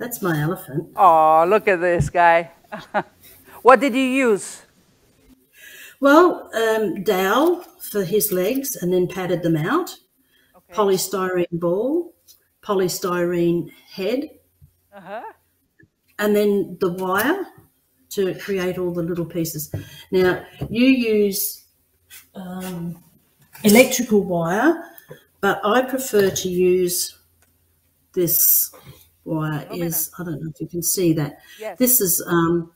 [0.00, 0.90] That's my elephant.
[0.96, 2.50] Oh, look at this guy.
[3.62, 4.62] what did you use?
[6.00, 7.62] Well, um, dowel
[7.92, 9.90] for his legs and then padded them out.
[10.56, 10.74] Okay.
[10.74, 12.12] Polystyrene ball,
[12.60, 14.30] polystyrene head,
[14.98, 15.22] uh-huh.
[16.18, 17.46] and then the wire
[18.10, 19.72] to create all the little pieces.
[20.10, 21.64] Now, you use
[22.34, 23.02] um,
[23.64, 24.82] electrical wire,
[25.40, 27.18] but I prefer to use
[28.12, 28.74] this
[29.24, 31.38] wire is, I don't know if you can see that.
[31.60, 31.78] Yes.
[31.78, 32.72] This is um,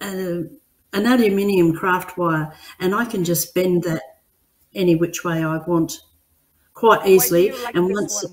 [0.00, 0.44] a, a,
[0.92, 4.02] an aluminium craft wire, and I can just bend that
[4.74, 6.00] any which way I want
[6.74, 7.50] quite easily.
[7.50, 8.24] Like and once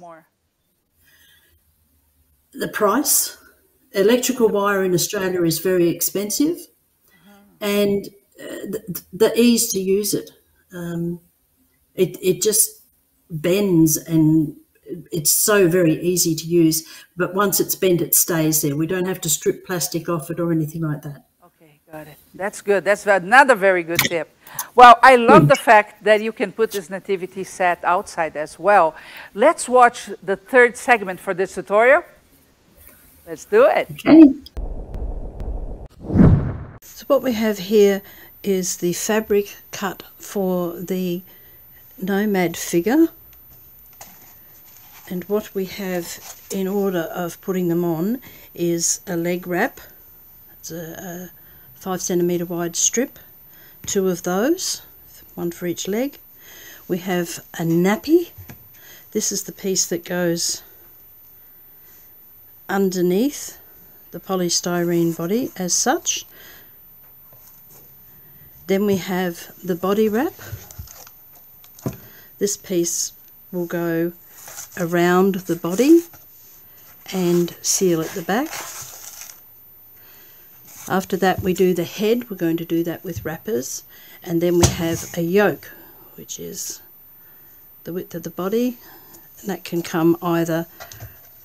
[2.57, 3.37] the price,
[3.91, 7.39] electrical wire in Australia is very expensive, uh-huh.
[7.61, 8.07] and
[8.39, 10.31] uh, the, the, ease to use it.
[10.73, 11.21] Um,
[11.95, 12.81] it, it just
[13.29, 14.55] bends and
[15.11, 16.85] it's so very easy to use.
[17.17, 18.75] But once it's bent, it stays there.
[18.75, 21.25] We don't have to strip plastic off it or anything like that.
[21.43, 22.17] Okay, got it.
[22.33, 22.83] That's good.
[22.83, 24.29] That's another very good tip.
[24.75, 28.95] Well, I love the fact that you can put this nativity set outside as well.
[29.33, 32.03] Let's watch the third segment for this tutorial.
[33.27, 33.89] Let's do it.
[33.91, 34.23] Okay.
[36.81, 38.01] So what we have here
[38.43, 41.23] is the fabric cut for the
[42.01, 43.07] nomad figure
[45.09, 48.19] and what we have in order of putting them on
[48.53, 49.79] is a leg wrap
[50.59, 53.17] it's a, a five centimeter wide strip
[53.85, 54.81] two of those
[55.35, 56.17] one for each leg
[56.87, 58.31] we have a nappy
[59.11, 60.63] this is the piece that goes
[62.69, 63.59] underneath
[64.11, 66.25] the polystyrene body as such.
[68.67, 70.33] Then we have the body wrap.
[72.39, 73.13] This piece
[73.51, 74.13] will go
[74.77, 76.01] around the body
[77.13, 78.49] and seal at the back.
[80.87, 83.83] After that we do the head, we're going to do that with wrappers.
[84.23, 85.71] And then we have a yoke
[86.15, 86.81] which is
[87.83, 88.77] the width of the body.
[89.39, 90.67] And that can come either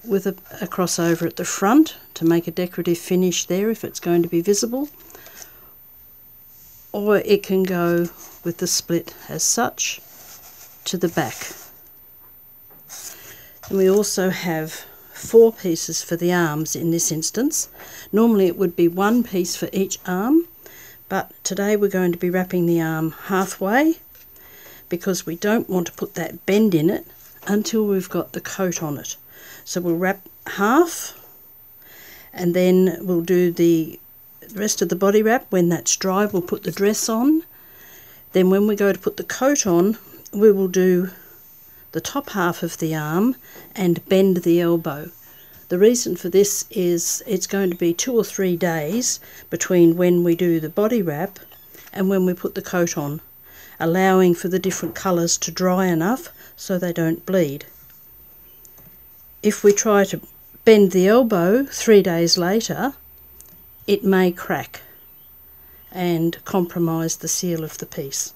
[0.04, 4.00] with a, a crossover at the front to make a decorative finish there if it's
[4.00, 4.88] going to be visible
[6.92, 8.08] or it can go
[8.44, 10.00] with the split as such
[10.84, 11.52] to the back.
[13.68, 14.72] And we also have
[15.12, 17.68] four pieces for the arms in this instance.
[18.10, 20.48] Normally it would be one piece for each arm,
[21.08, 23.98] but today we're going to be wrapping the arm halfway
[24.88, 27.06] because we don't want to put that bend in it
[27.46, 29.16] until we've got the coat on it.
[29.64, 31.16] So we'll wrap half
[32.32, 33.98] and then we'll do the
[34.54, 35.46] rest of the body wrap.
[35.50, 37.44] When that's dry, we'll put the dress on.
[38.32, 39.98] Then when we go to put the coat on,
[40.32, 41.10] we will do
[41.92, 43.34] the top half of the arm
[43.74, 45.10] and bend the elbow.
[45.68, 50.24] The reason for this is it's going to be two or three days between when
[50.24, 51.38] we do the body wrap
[51.92, 53.20] and when we put the coat on,
[53.78, 57.66] allowing for the different colours to dry enough so they don't bleed.
[59.42, 60.20] If we try to
[60.66, 62.92] bend the elbow three days later,
[63.86, 64.82] it may crack
[65.90, 68.34] and compromise the seal of the piece.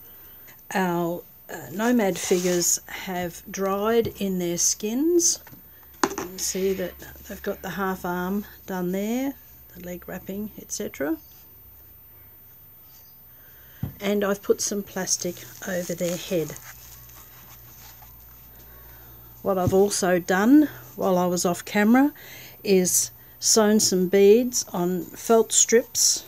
[0.72, 5.40] Our uh, nomad figures have dried in their skins.
[6.04, 6.94] You can see that
[7.28, 9.34] they've got the half arm done there,
[9.74, 11.18] the leg wrapping, etc.
[14.00, 15.36] And I've put some plastic
[15.68, 16.54] over their head.
[19.44, 22.14] What I've also done while I was off camera
[22.64, 26.24] is sewn some beads on felt strips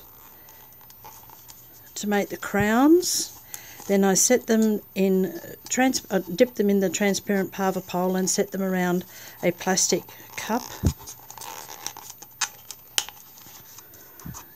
[1.95, 3.41] to make the crowns
[3.87, 8.51] then I set them in, trans, uh, dip them in the transparent Paverpol and set
[8.51, 9.05] them around
[9.43, 10.03] a plastic
[10.37, 10.62] cup.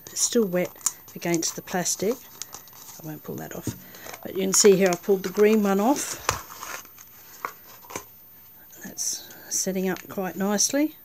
[0.07, 2.15] It's still wet against the plastic.
[3.03, 3.75] I won't pull that off.
[4.23, 6.30] But you can see here I pulled the green one off.
[9.01, 10.97] That's setting up quite nicely.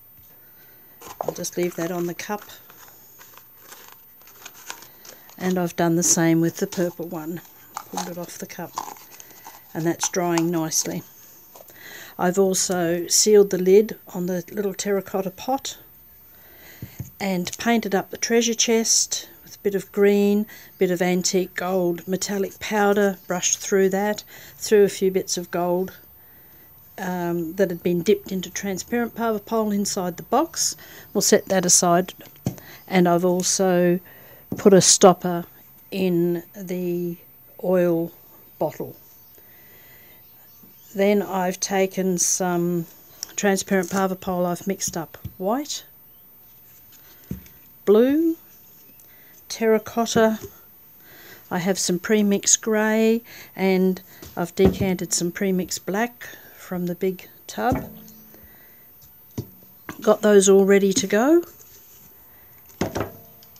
[1.21, 2.43] I'll just leave that on the cup.
[5.37, 7.39] And I've done the same with the purple one
[7.89, 8.71] pulled it off the cup
[9.73, 11.03] and that's drying nicely.
[12.19, 15.77] I've also sealed the lid on the little terracotta pot
[17.21, 21.55] and painted up the treasure chest with a bit of green, a bit of antique
[21.55, 24.25] gold metallic powder, brushed through that,
[24.57, 25.93] threw a few bits of gold
[26.97, 30.75] um, that had been dipped into transparent Paverpol inside the box.
[31.13, 32.13] We'll set that aside
[32.87, 33.99] and I've also
[34.57, 35.45] put a stopper
[35.91, 37.17] in the
[37.63, 38.11] oil
[38.59, 38.95] bottle.
[40.93, 42.85] Then I've taken some
[43.35, 45.83] transparent Paverpol, I've mixed up white
[47.85, 48.35] blue,
[49.47, 50.39] terracotta,
[51.51, 53.21] I have some pre-mixed grey
[53.55, 54.01] and
[54.35, 56.27] I've decanted some pre-mixed black
[56.65, 57.91] from the big tub.
[60.01, 61.43] Got those all ready to go.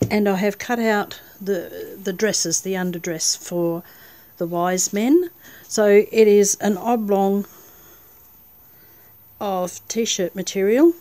[0.10, 3.84] And I have cut out the, the dresses, the underdress for
[4.38, 5.30] the wise men.
[5.68, 7.46] So it is an oblong
[9.40, 10.94] of t-shirt material.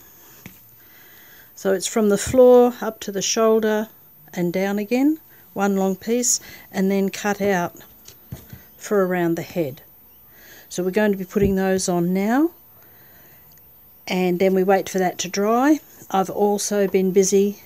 [1.55, 3.89] So it's from the floor up to the shoulder
[4.31, 5.19] and down again,
[5.53, 6.39] one long piece,
[6.71, 7.75] and then cut out
[8.77, 9.81] for around the head.
[10.75, 12.51] So we're going to be putting those on now
[14.09, 15.79] and then we wait for that to dry.
[16.11, 17.61] I've also been busy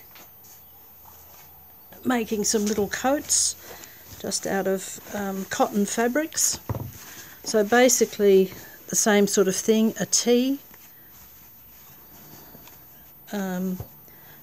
[2.06, 3.56] making some little coats
[4.22, 6.60] just out of um, cotton fabrics.
[7.44, 8.54] So basically
[8.90, 10.60] the same sort of thing, a T.
[13.32, 13.80] Um,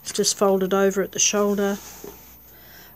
[0.03, 1.79] it's just folded over at the shoulder.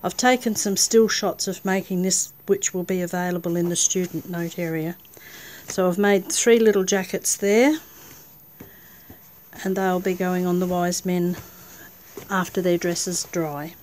[0.03, 4.29] I've taken some still shots of making this which will be available in the student
[4.29, 4.97] note area.
[5.71, 7.79] So I've made three little jackets there
[9.63, 11.37] and they'll be going on the wise men
[12.29, 13.75] after their dresses dry.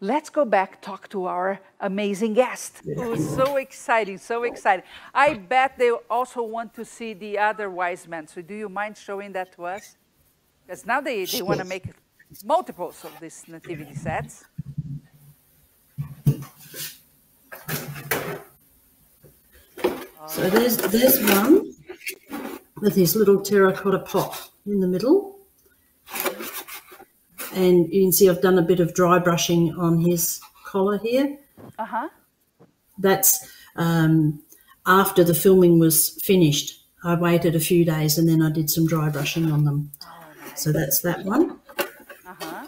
[0.00, 2.82] Let's go back, talk to our amazing guest.
[2.84, 4.84] It was oh, so exciting, so exciting.
[5.14, 8.26] I bet they also want to see the other wise men.
[8.26, 9.96] So do you mind showing that to us?
[10.66, 11.84] Because now they, they want to make
[12.44, 14.44] multiples of these nativity sets.
[20.28, 21.72] So there's, there's one
[22.82, 25.38] with his little terracotta pot in the middle.
[27.56, 31.38] And you can see I've done a bit of dry brushing on his collar here.
[31.78, 32.08] Uh-huh.
[32.98, 34.42] That's um,
[34.86, 36.84] after the filming was finished.
[37.02, 39.90] I waited a few days and then I did some dry brushing on them.
[40.04, 40.62] Oh, nice.
[40.62, 41.58] So that's that one.
[42.26, 42.66] Uh-huh.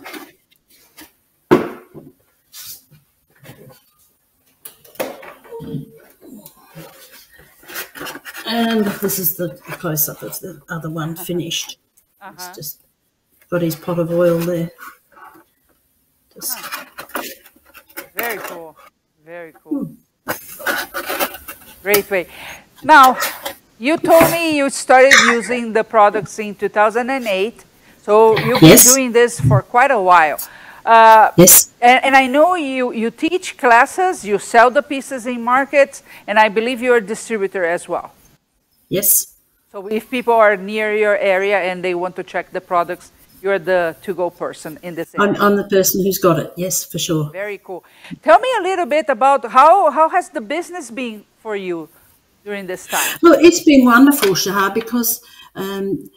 [8.46, 11.78] And this is the close-up of the other one finished.
[12.22, 12.34] Uh -huh.
[12.34, 12.87] It's just
[13.50, 14.70] got his pot of oil there.
[16.34, 16.58] Just...
[18.14, 18.76] Very cool.
[19.24, 19.84] Very cool.
[19.84, 20.32] Hmm.
[21.82, 22.26] Great way.
[22.82, 23.16] Now,
[23.78, 27.64] you told me you started using the products in 2008.
[28.02, 28.84] So you've yes.
[28.84, 30.38] been doing this for quite a while.
[30.84, 31.70] Uh, yes.
[31.80, 36.38] And, and, I know you, you teach classes, you sell the pieces in markets, and
[36.38, 38.12] I believe you're a distributor as well.
[38.88, 39.36] Yes.
[39.70, 43.58] So if people are near your area and they want to check the products, you're
[43.58, 45.32] the to-go person in this area.
[45.32, 46.52] I'm, I'm, the person who's got it.
[46.56, 47.30] Yes, for sure.
[47.30, 47.84] Very cool.
[48.22, 51.88] Tell me a little bit about how how has the business been for you
[52.44, 53.18] during this time?
[53.22, 55.20] Well, it's been wonderful, Shahar, because
[55.54, 56.10] um,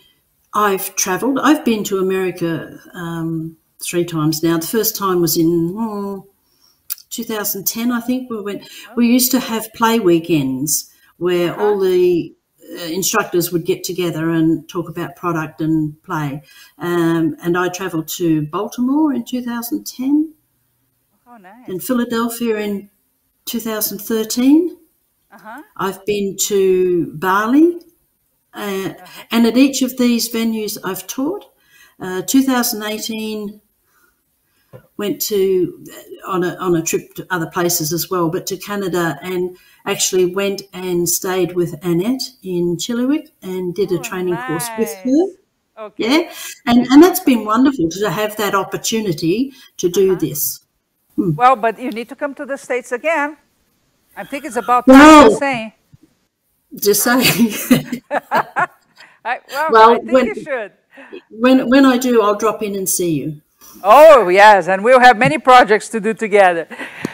[0.54, 1.40] I've travelled.
[1.40, 4.58] I've been to America um, three times now.
[4.58, 6.28] The first time was in oh,
[7.10, 8.30] 2010, I think.
[8.30, 8.70] We went.
[8.96, 11.64] We used to have play weekends where uh -huh.
[11.64, 12.41] all the uh,
[12.92, 16.42] instructors would get together and talk about product and play.
[16.78, 20.34] Um, and I travelled to Baltimore in 2010
[21.28, 21.68] oh, nice.
[21.68, 22.90] and Philadelphia in
[23.46, 24.78] 2013.
[25.32, 25.62] Uh-huh.
[25.78, 27.80] I've been to Bali,
[28.54, 29.24] uh, uh-huh.
[29.32, 31.46] and at each of these venues I've taught.
[32.00, 33.62] Uh, 2018
[34.98, 35.86] went to
[36.28, 40.26] on a on a trip to other places as well, but to Canada and actually
[40.26, 44.48] went and stayed with Annette in Chilliwack and did a oh, training nice.
[44.48, 45.26] course with her.
[45.78, 46.26] Okay.
[46.26, 46.34] Yeah,
[46.68, 50.20] and and that's been wonderful to have that opportunity to do uh -huh.
[50.20, 50.62] this.
[51.16, 51.36] Hmm.
[51.36, 53.38] Well, but you need to come to the states again.
[54.16, 55.76] I think it's about time well, to say.
[56.74, 58.02] Just saying.
[59.26, 60.72] I, well, well, I think when, you should.
[61.30, 63.42] When, when I do, I'll drop in and see you.
[63.84, 66.68] Oh, yes, and we'll have many projects to do together.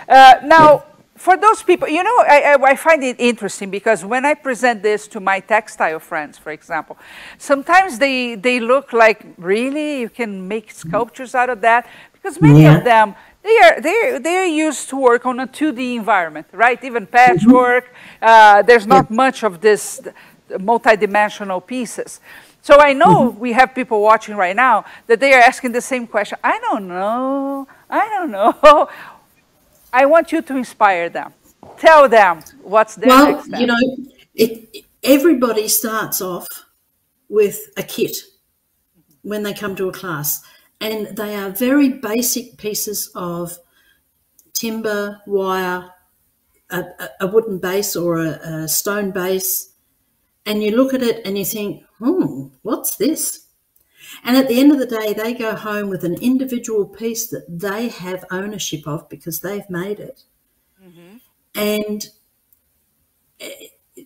[0.07, 0.83] Uh, now.
[1.17, 5.07] For those people, you know, I, I, find it interesting because when I present this
[5.09, 6.97] to my textile friends, for example,
[7.37, 11.87] sometimes they, they look like, really, you can make sculptures out of that?
[12.13, 12.77] Because many yeah.
[12.77, 16.81] of them, they are, they, they are used to work on a 2D environment, right?
[16.83, 20.01] Even patchwork, uh, there's not much of this
[20.49, 22.21] multidimensional pieces.
[22.61, 23.39] So I know mm -hmm.
[23.39, 26.37] we have people watching right now that they are asking the same question.
[26.43, 27.67] I don't know.
[27.89, 28.53] I don't know.
[29.93, 31.33] I want you to inspire them.
[31.77, 33.59] Tell them what's their well, next step.
[33.59, 33.77] you know,
[34.35, 36.47] it, everybody starts off
[37.29, 38.15] with a kit
[39.21, 40.41] when they come to a class,
[40.79, 43.57] and they are very basic pieces of
[44.53, 45.91] timber, wire,
[46.69, 46.83] a,
[47.21, 49.73] a wooden base or a, a stone base,
[50.45, 53.46] and you look at it and you think, hmm, what's this?
[54.27, 57.45] And at the end of the day, they go home with an individual piece that
[57.47, 60.23] they have ownership of because they've made it.
[60.83, 61.17] Mm-hmm.
[61.55, 62.09] And
[63.39, 64.03] eh,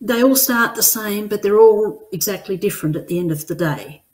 [0.00, 3.56] they all start the same, but they're all exactly different at the end of the
[3.56, 4.04] day.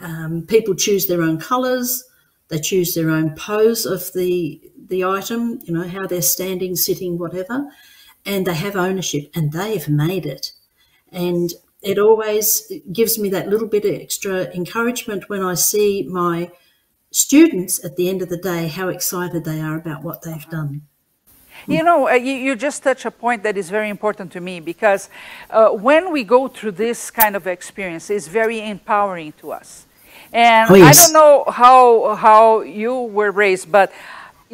[0.00, 2.02] Um, people choose their own colours,
[2.48, 7.18] they choose their own pose of the the item, you know, how they're standing, sitting,
[7.18, 7.70] whatever,
[8.26, 10.50] and they have ownership and they've made it.
[11.12, 11.52] And
[11.84, 16.50] it always gives me that little bit of extra encouragement when I see my
[17.10, 20.82] students at the end of the day how excited they are about what they've done.
[21.66, 24.60] You know, uh, you, you, just touch a point that is very important to me
[24.60, 25.08] because
[25.48, 29.86] uh, when we go through this kind of experience, it's very empowering to us.
[30.32, 30.98] And oh, yes.
[30.98, 33.92] I don't know how, how you were raised, but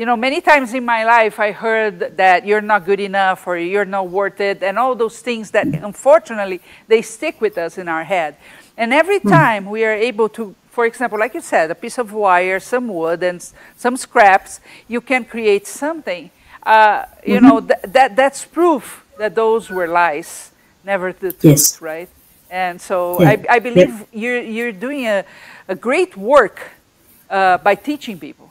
[0.00, 3.58] you know, many times in my life I heard that you're not good enough or
[3.58, 7.86] you're not worth it, and all those things that unfortunately they stick with us in
[7.86, 8.36] our head.
[8.78, 9.28] And every hmm.
[9.28, 12.88] time we are able to, for example, like you said, a piece of wire, some
[12.88, 13.46] wood, and
[13.76, 16.30] some scraps, you can create something.
[16.62, 17.46] Uh, you mm-hmm.
[17.46, 20.50] know, th- that that's proof that those were lies,
[20.82, 21.82] never the truth, yes.
[21.82, 22.08] right?
[22.50, 23.28] And so yeah.
[23.28, 24.04] I, I, believe yeah.
[24.12, 25.26] you're, you're doing a,
[25.68, 26.70] a great work
[27.28, 28.49] uh, by teaching people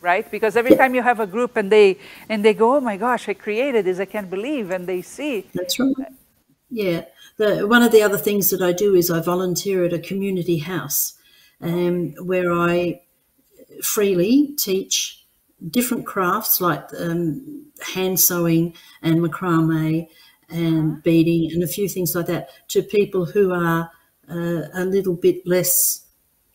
[0.00, 0.28] right?
[0.30, 3.28] Because every time you have a group and they and they go, oh my gosh,
[3.28, 5.46] I created this, I can't believe, and they see.
[5.54, 5.94] That's right.
[6.70, 7.04] Yeah.
[7.36, 10.58] The, one of the other things that I do is I volunteer at a community
[10.58, 11.14] house
[11.60, 13.02] um, where I
[13.82, 15.24] freely teach
[15.70, 20.08] different crafts like um, hand sewing and macrame
[20.50, 21.00] and uh-huh.
[21.02, 23.90] beading and a few things like that to people who are
[24.30, 26.06] uh, a little bit less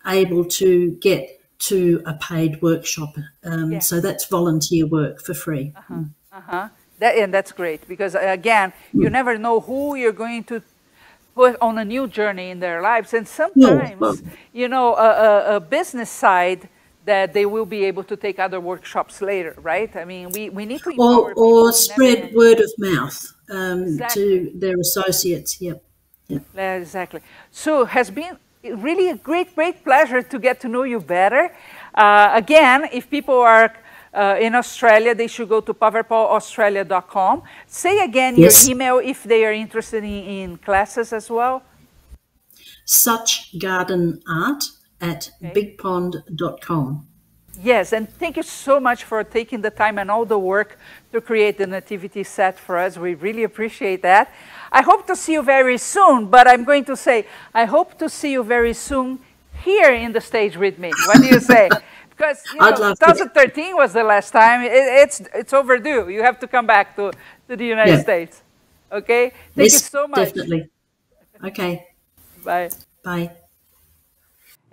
[0.05, 3.15] able to get to a paid workshop.
[3.43, 3.79] Um, yeah.
[3.79, 5.73] So that's volunteer work for free.
[5.75, 6.03] Uh-huh.
[6.31, 6.69] Uh-huh.
[6.99, 9.11] That, and that's great because, uh, again, you mm.
[9.11, 10.61] never know who you're going to
[11.35, 13.13] put on a new journey in their lives.
[13.13, 14.17] And sometimes, well,
[14.51, 16.69] you know, a, a, a, business side
[17.05, 19.93] that they will be able to take other workshops later, right?
[19.95, 24.23] I mean, we, we need to or, or spread word of mouth um, exactly.
[24.23, 25.59] to their associates.
[25.59, 25.83] Yep.
[26.27, 26.43] yep.
[26.55, 27.21] Exactly.
[27.51, 31.55] So has been really a great, great pleasure to get to know you better.
[31.93, 33.73] Uh, again, if people are
[34.13, 37.43] uh, in Australia, they should go to paverpolaustralia.com.
[37.67, 38.67] Say again yes.
[38.67, 41.63] your email if they are interested in, in classes as well.
[42.85, 44.63] Such garden art
[45.01, 45.75] at okay.
[45.77, 47.07] bigpond.com.
[47.61, 50.79] Yes, and thank you so much for taking the time and all the work
[51.11, 52.97] to create the nativity set for us.
[52.97, 54.33] We really appreciate that.
[54.71, 58.09] I hope to see you very soon, but I'm going to say, I hope to
[58.09, 59.19] see you very soon
[59.63, 60.91] here in the stage with me.
[61.05, 61.69] What do you say?
[62.15, 63.75] Because you know, 2013 to.
[63.75, 64.61] was the last time.
[64.61, 66.09] It, it's, it's overdue.
[66.09, 67.11] You have to come back to,
[67.47, 68.01] to the United yeah.
[68.01, 68.43] States.
[68.91, 69.31] Okay?
[69.55, 70.27] Thank yes, you so much.
[70.27, 70.69] Definitely.
[71.43, 71.87] Okay.
[72.43, 72.69] Bye.
[73.03, 73.31] Bye.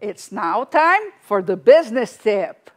[0.00, 2.70] It's now time for the business tip.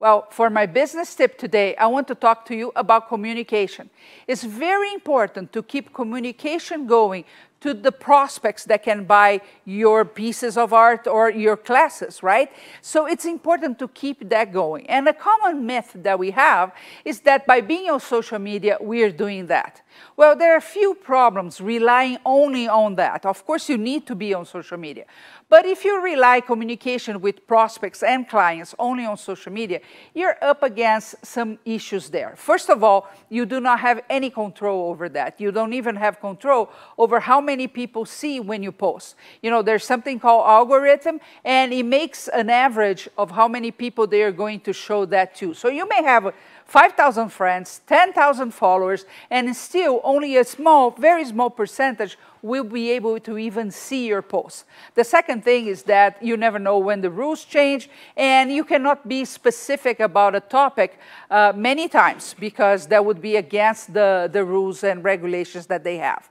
[0.00, 3.90] Well, for my business tip today, I want to talk to you about communication.
[4.26, 7.24] It's very important to keep communication going
[7.62, 12.50] to the prospects that can buy your pieces of art or your classes, right?
[12.80, 14.88] So it's important to keep that going.
[14.90, 16.72] And a common myth that we have
[17.04, 19.82] is that by being on social media, we are doing that.
[20.16, 23.26] Well, there are a few problems relying only on that.
[23.26, 25.04] Of course, you need to be on social media.
[25.48, 29.80] But if you rely communication with prospects and clients only on social media,
[30.14, 32.34] you're up against some issues there.
[32.36, 35.40] First of all, you do not have any control over that.
[35.40, 39.14] You don't even have control over how many people see when you post.
[39.42, 44.06] You know, there's something called algorithm, and it makes an average of how many people
[44.06, 45.54] they are going to show that to.
[45.54, 46.34] So you may have
[46.66, 53.20] 5,000 friends, 10,000 followers, and still only a small, very small percentage will be able
[53.20, 54.64] to even see your posts.
[54.94, 59.06] The second thing is that you never know when the rules change, and you cannot
[59.06, 60.98] be specific about a topic
[61.30, 65.98] uh, many times because that would be against the, the rules and regulations that they
[65.98, 66.28] have.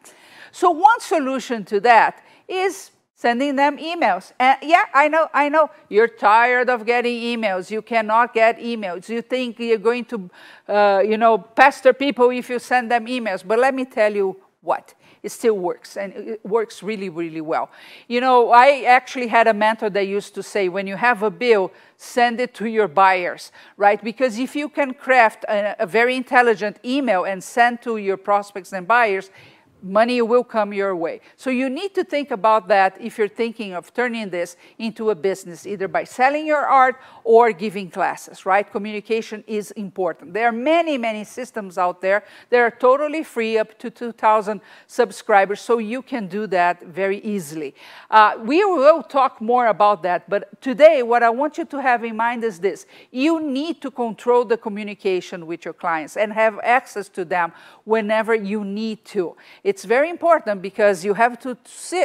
[0.52, 4.34] So one solution to that is sending them emails.
[4.40, 7.70] And yeah, I know, I know, you're tired of getting emails.
[7.70, 9.10] You cannot get emails.
[9.10, 10.30] You think you're going to,
[10.68, 13.44] uh, you know, pester people if you send them emails.
[13.46, 17.70] But let me tell you what, it still works, and it works really, really well.
[18.08, 21.32] You know, I actually had a mentor that used to say, when you have a
[21.32, 24.04] bill, send it to your buyers, right?
[24.04, 28.74] Because if you can craft a, a very intelligent email and send to your prospects
[28.74, 29.30] and buyers,
[29.82, 31.22] money will come your way.
[31.36, 35.16] So you need to think about that if you're thinking of turning this into a
[35.16, 38.70] business, either by selling your art or giving classes, right?
[38.70, 40.34] Communication is important.
[40.34, 45.62] There are many, many systems out there that are totally free, up to 2,000 subscribers,
[45.62, 47.76] so you can do that very easily.
[48.10, 52.04] Uh, we will talk more about that, but today what I want you to have
[52.04, 52.86] in mind is this.
[53.12, 57.54] You need to control the communication with your clients and have access to them
[57.84, 59.36] whenever you need to.
[59.80, 61.58] Very important because you have to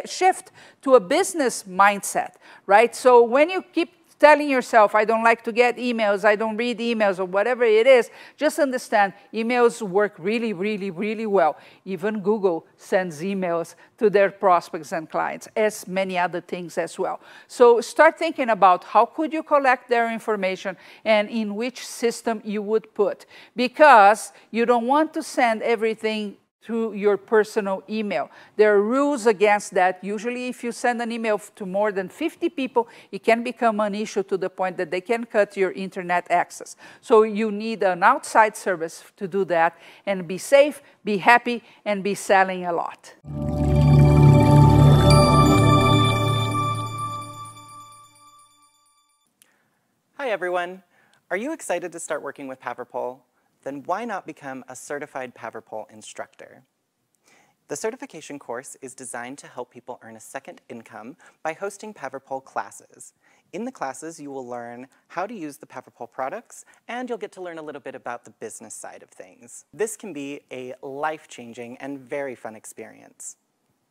[0.06, 0.52] shift
[0.82, 2.34] to a business mindset,
[2.66, 2.94] right?
[2.94, 6.78] So when you keep telling yourself, I don't like to get emails, I don't read
[6.78, 11.58] emails, or whatever it is, just understand emails work really, really, really well.
[11.84, 17.20] Even Google sends emails to their prospects and clients, as many other things as well.
[17.46, 22.62] So start thinking about how could you collect their information and in which system you
[22.62, 23.26] would put.
[23.54, 26.36] Because you don't want to send everything
[26.66, 28.28] through your personal email.
[28.56, 30.02] There are rules against that.
[30.02, 33.94] Usually if you send an email to more than 50 people, it can become an
[33.94, 36.74] issue to the point that they can cut your internet access.
[37.00, 42.02] So you need an outside service to do that and be safe, be happy, and
[42.02, 43.14] be selling a lot.
[50.14, 50.82] Hi everyone.
[51.30, 53.20] Are you excited to start working with Paverpol?
[53.66, 56.62] Then why not become a certified Paverpol instructor?
[57.66, 62.44] The certification course is designed to help people earn a second income by hosting Paverpol
[62.44, 63.12] classes.
[63.52, 67.32] In the classes, you will learn how to use the Paverpol products, and you'll get
[67.32, 69.64] to learn a little bit about the business side of things.
[69.74, 73.34] This can be a life-changing and very fun experience.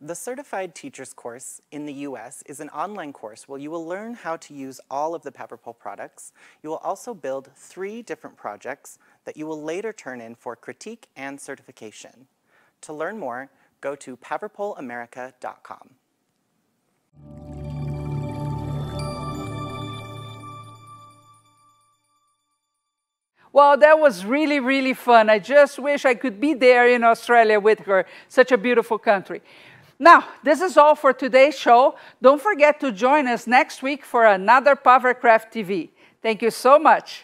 [0.01, 4.13] The Certified Teachers course in the US is an online course where you will learn
[4.13, 6.33] how to use all of the Paverpol products.
[6.61, 11.09] You will also build three different projects that you will later turn in for critique
[11.15, 12.27] and certification.
[12.81, 13.49] To learn more,
[13.81, 15.89] go to paverpolamerica.com.
[23.51, 25.29] Well, that was really, really fun.
[25.29, 28.05] I just wish I could be there in Australia with her.
[28.27, 29.41] Such a beautiful country.
[29.97, 31.95] Now, this is all for today's show.
[32.21, 35.89] Don't forget to join us next week for another Pavercraft TV.
[36.21, 37.23] Thank you so much.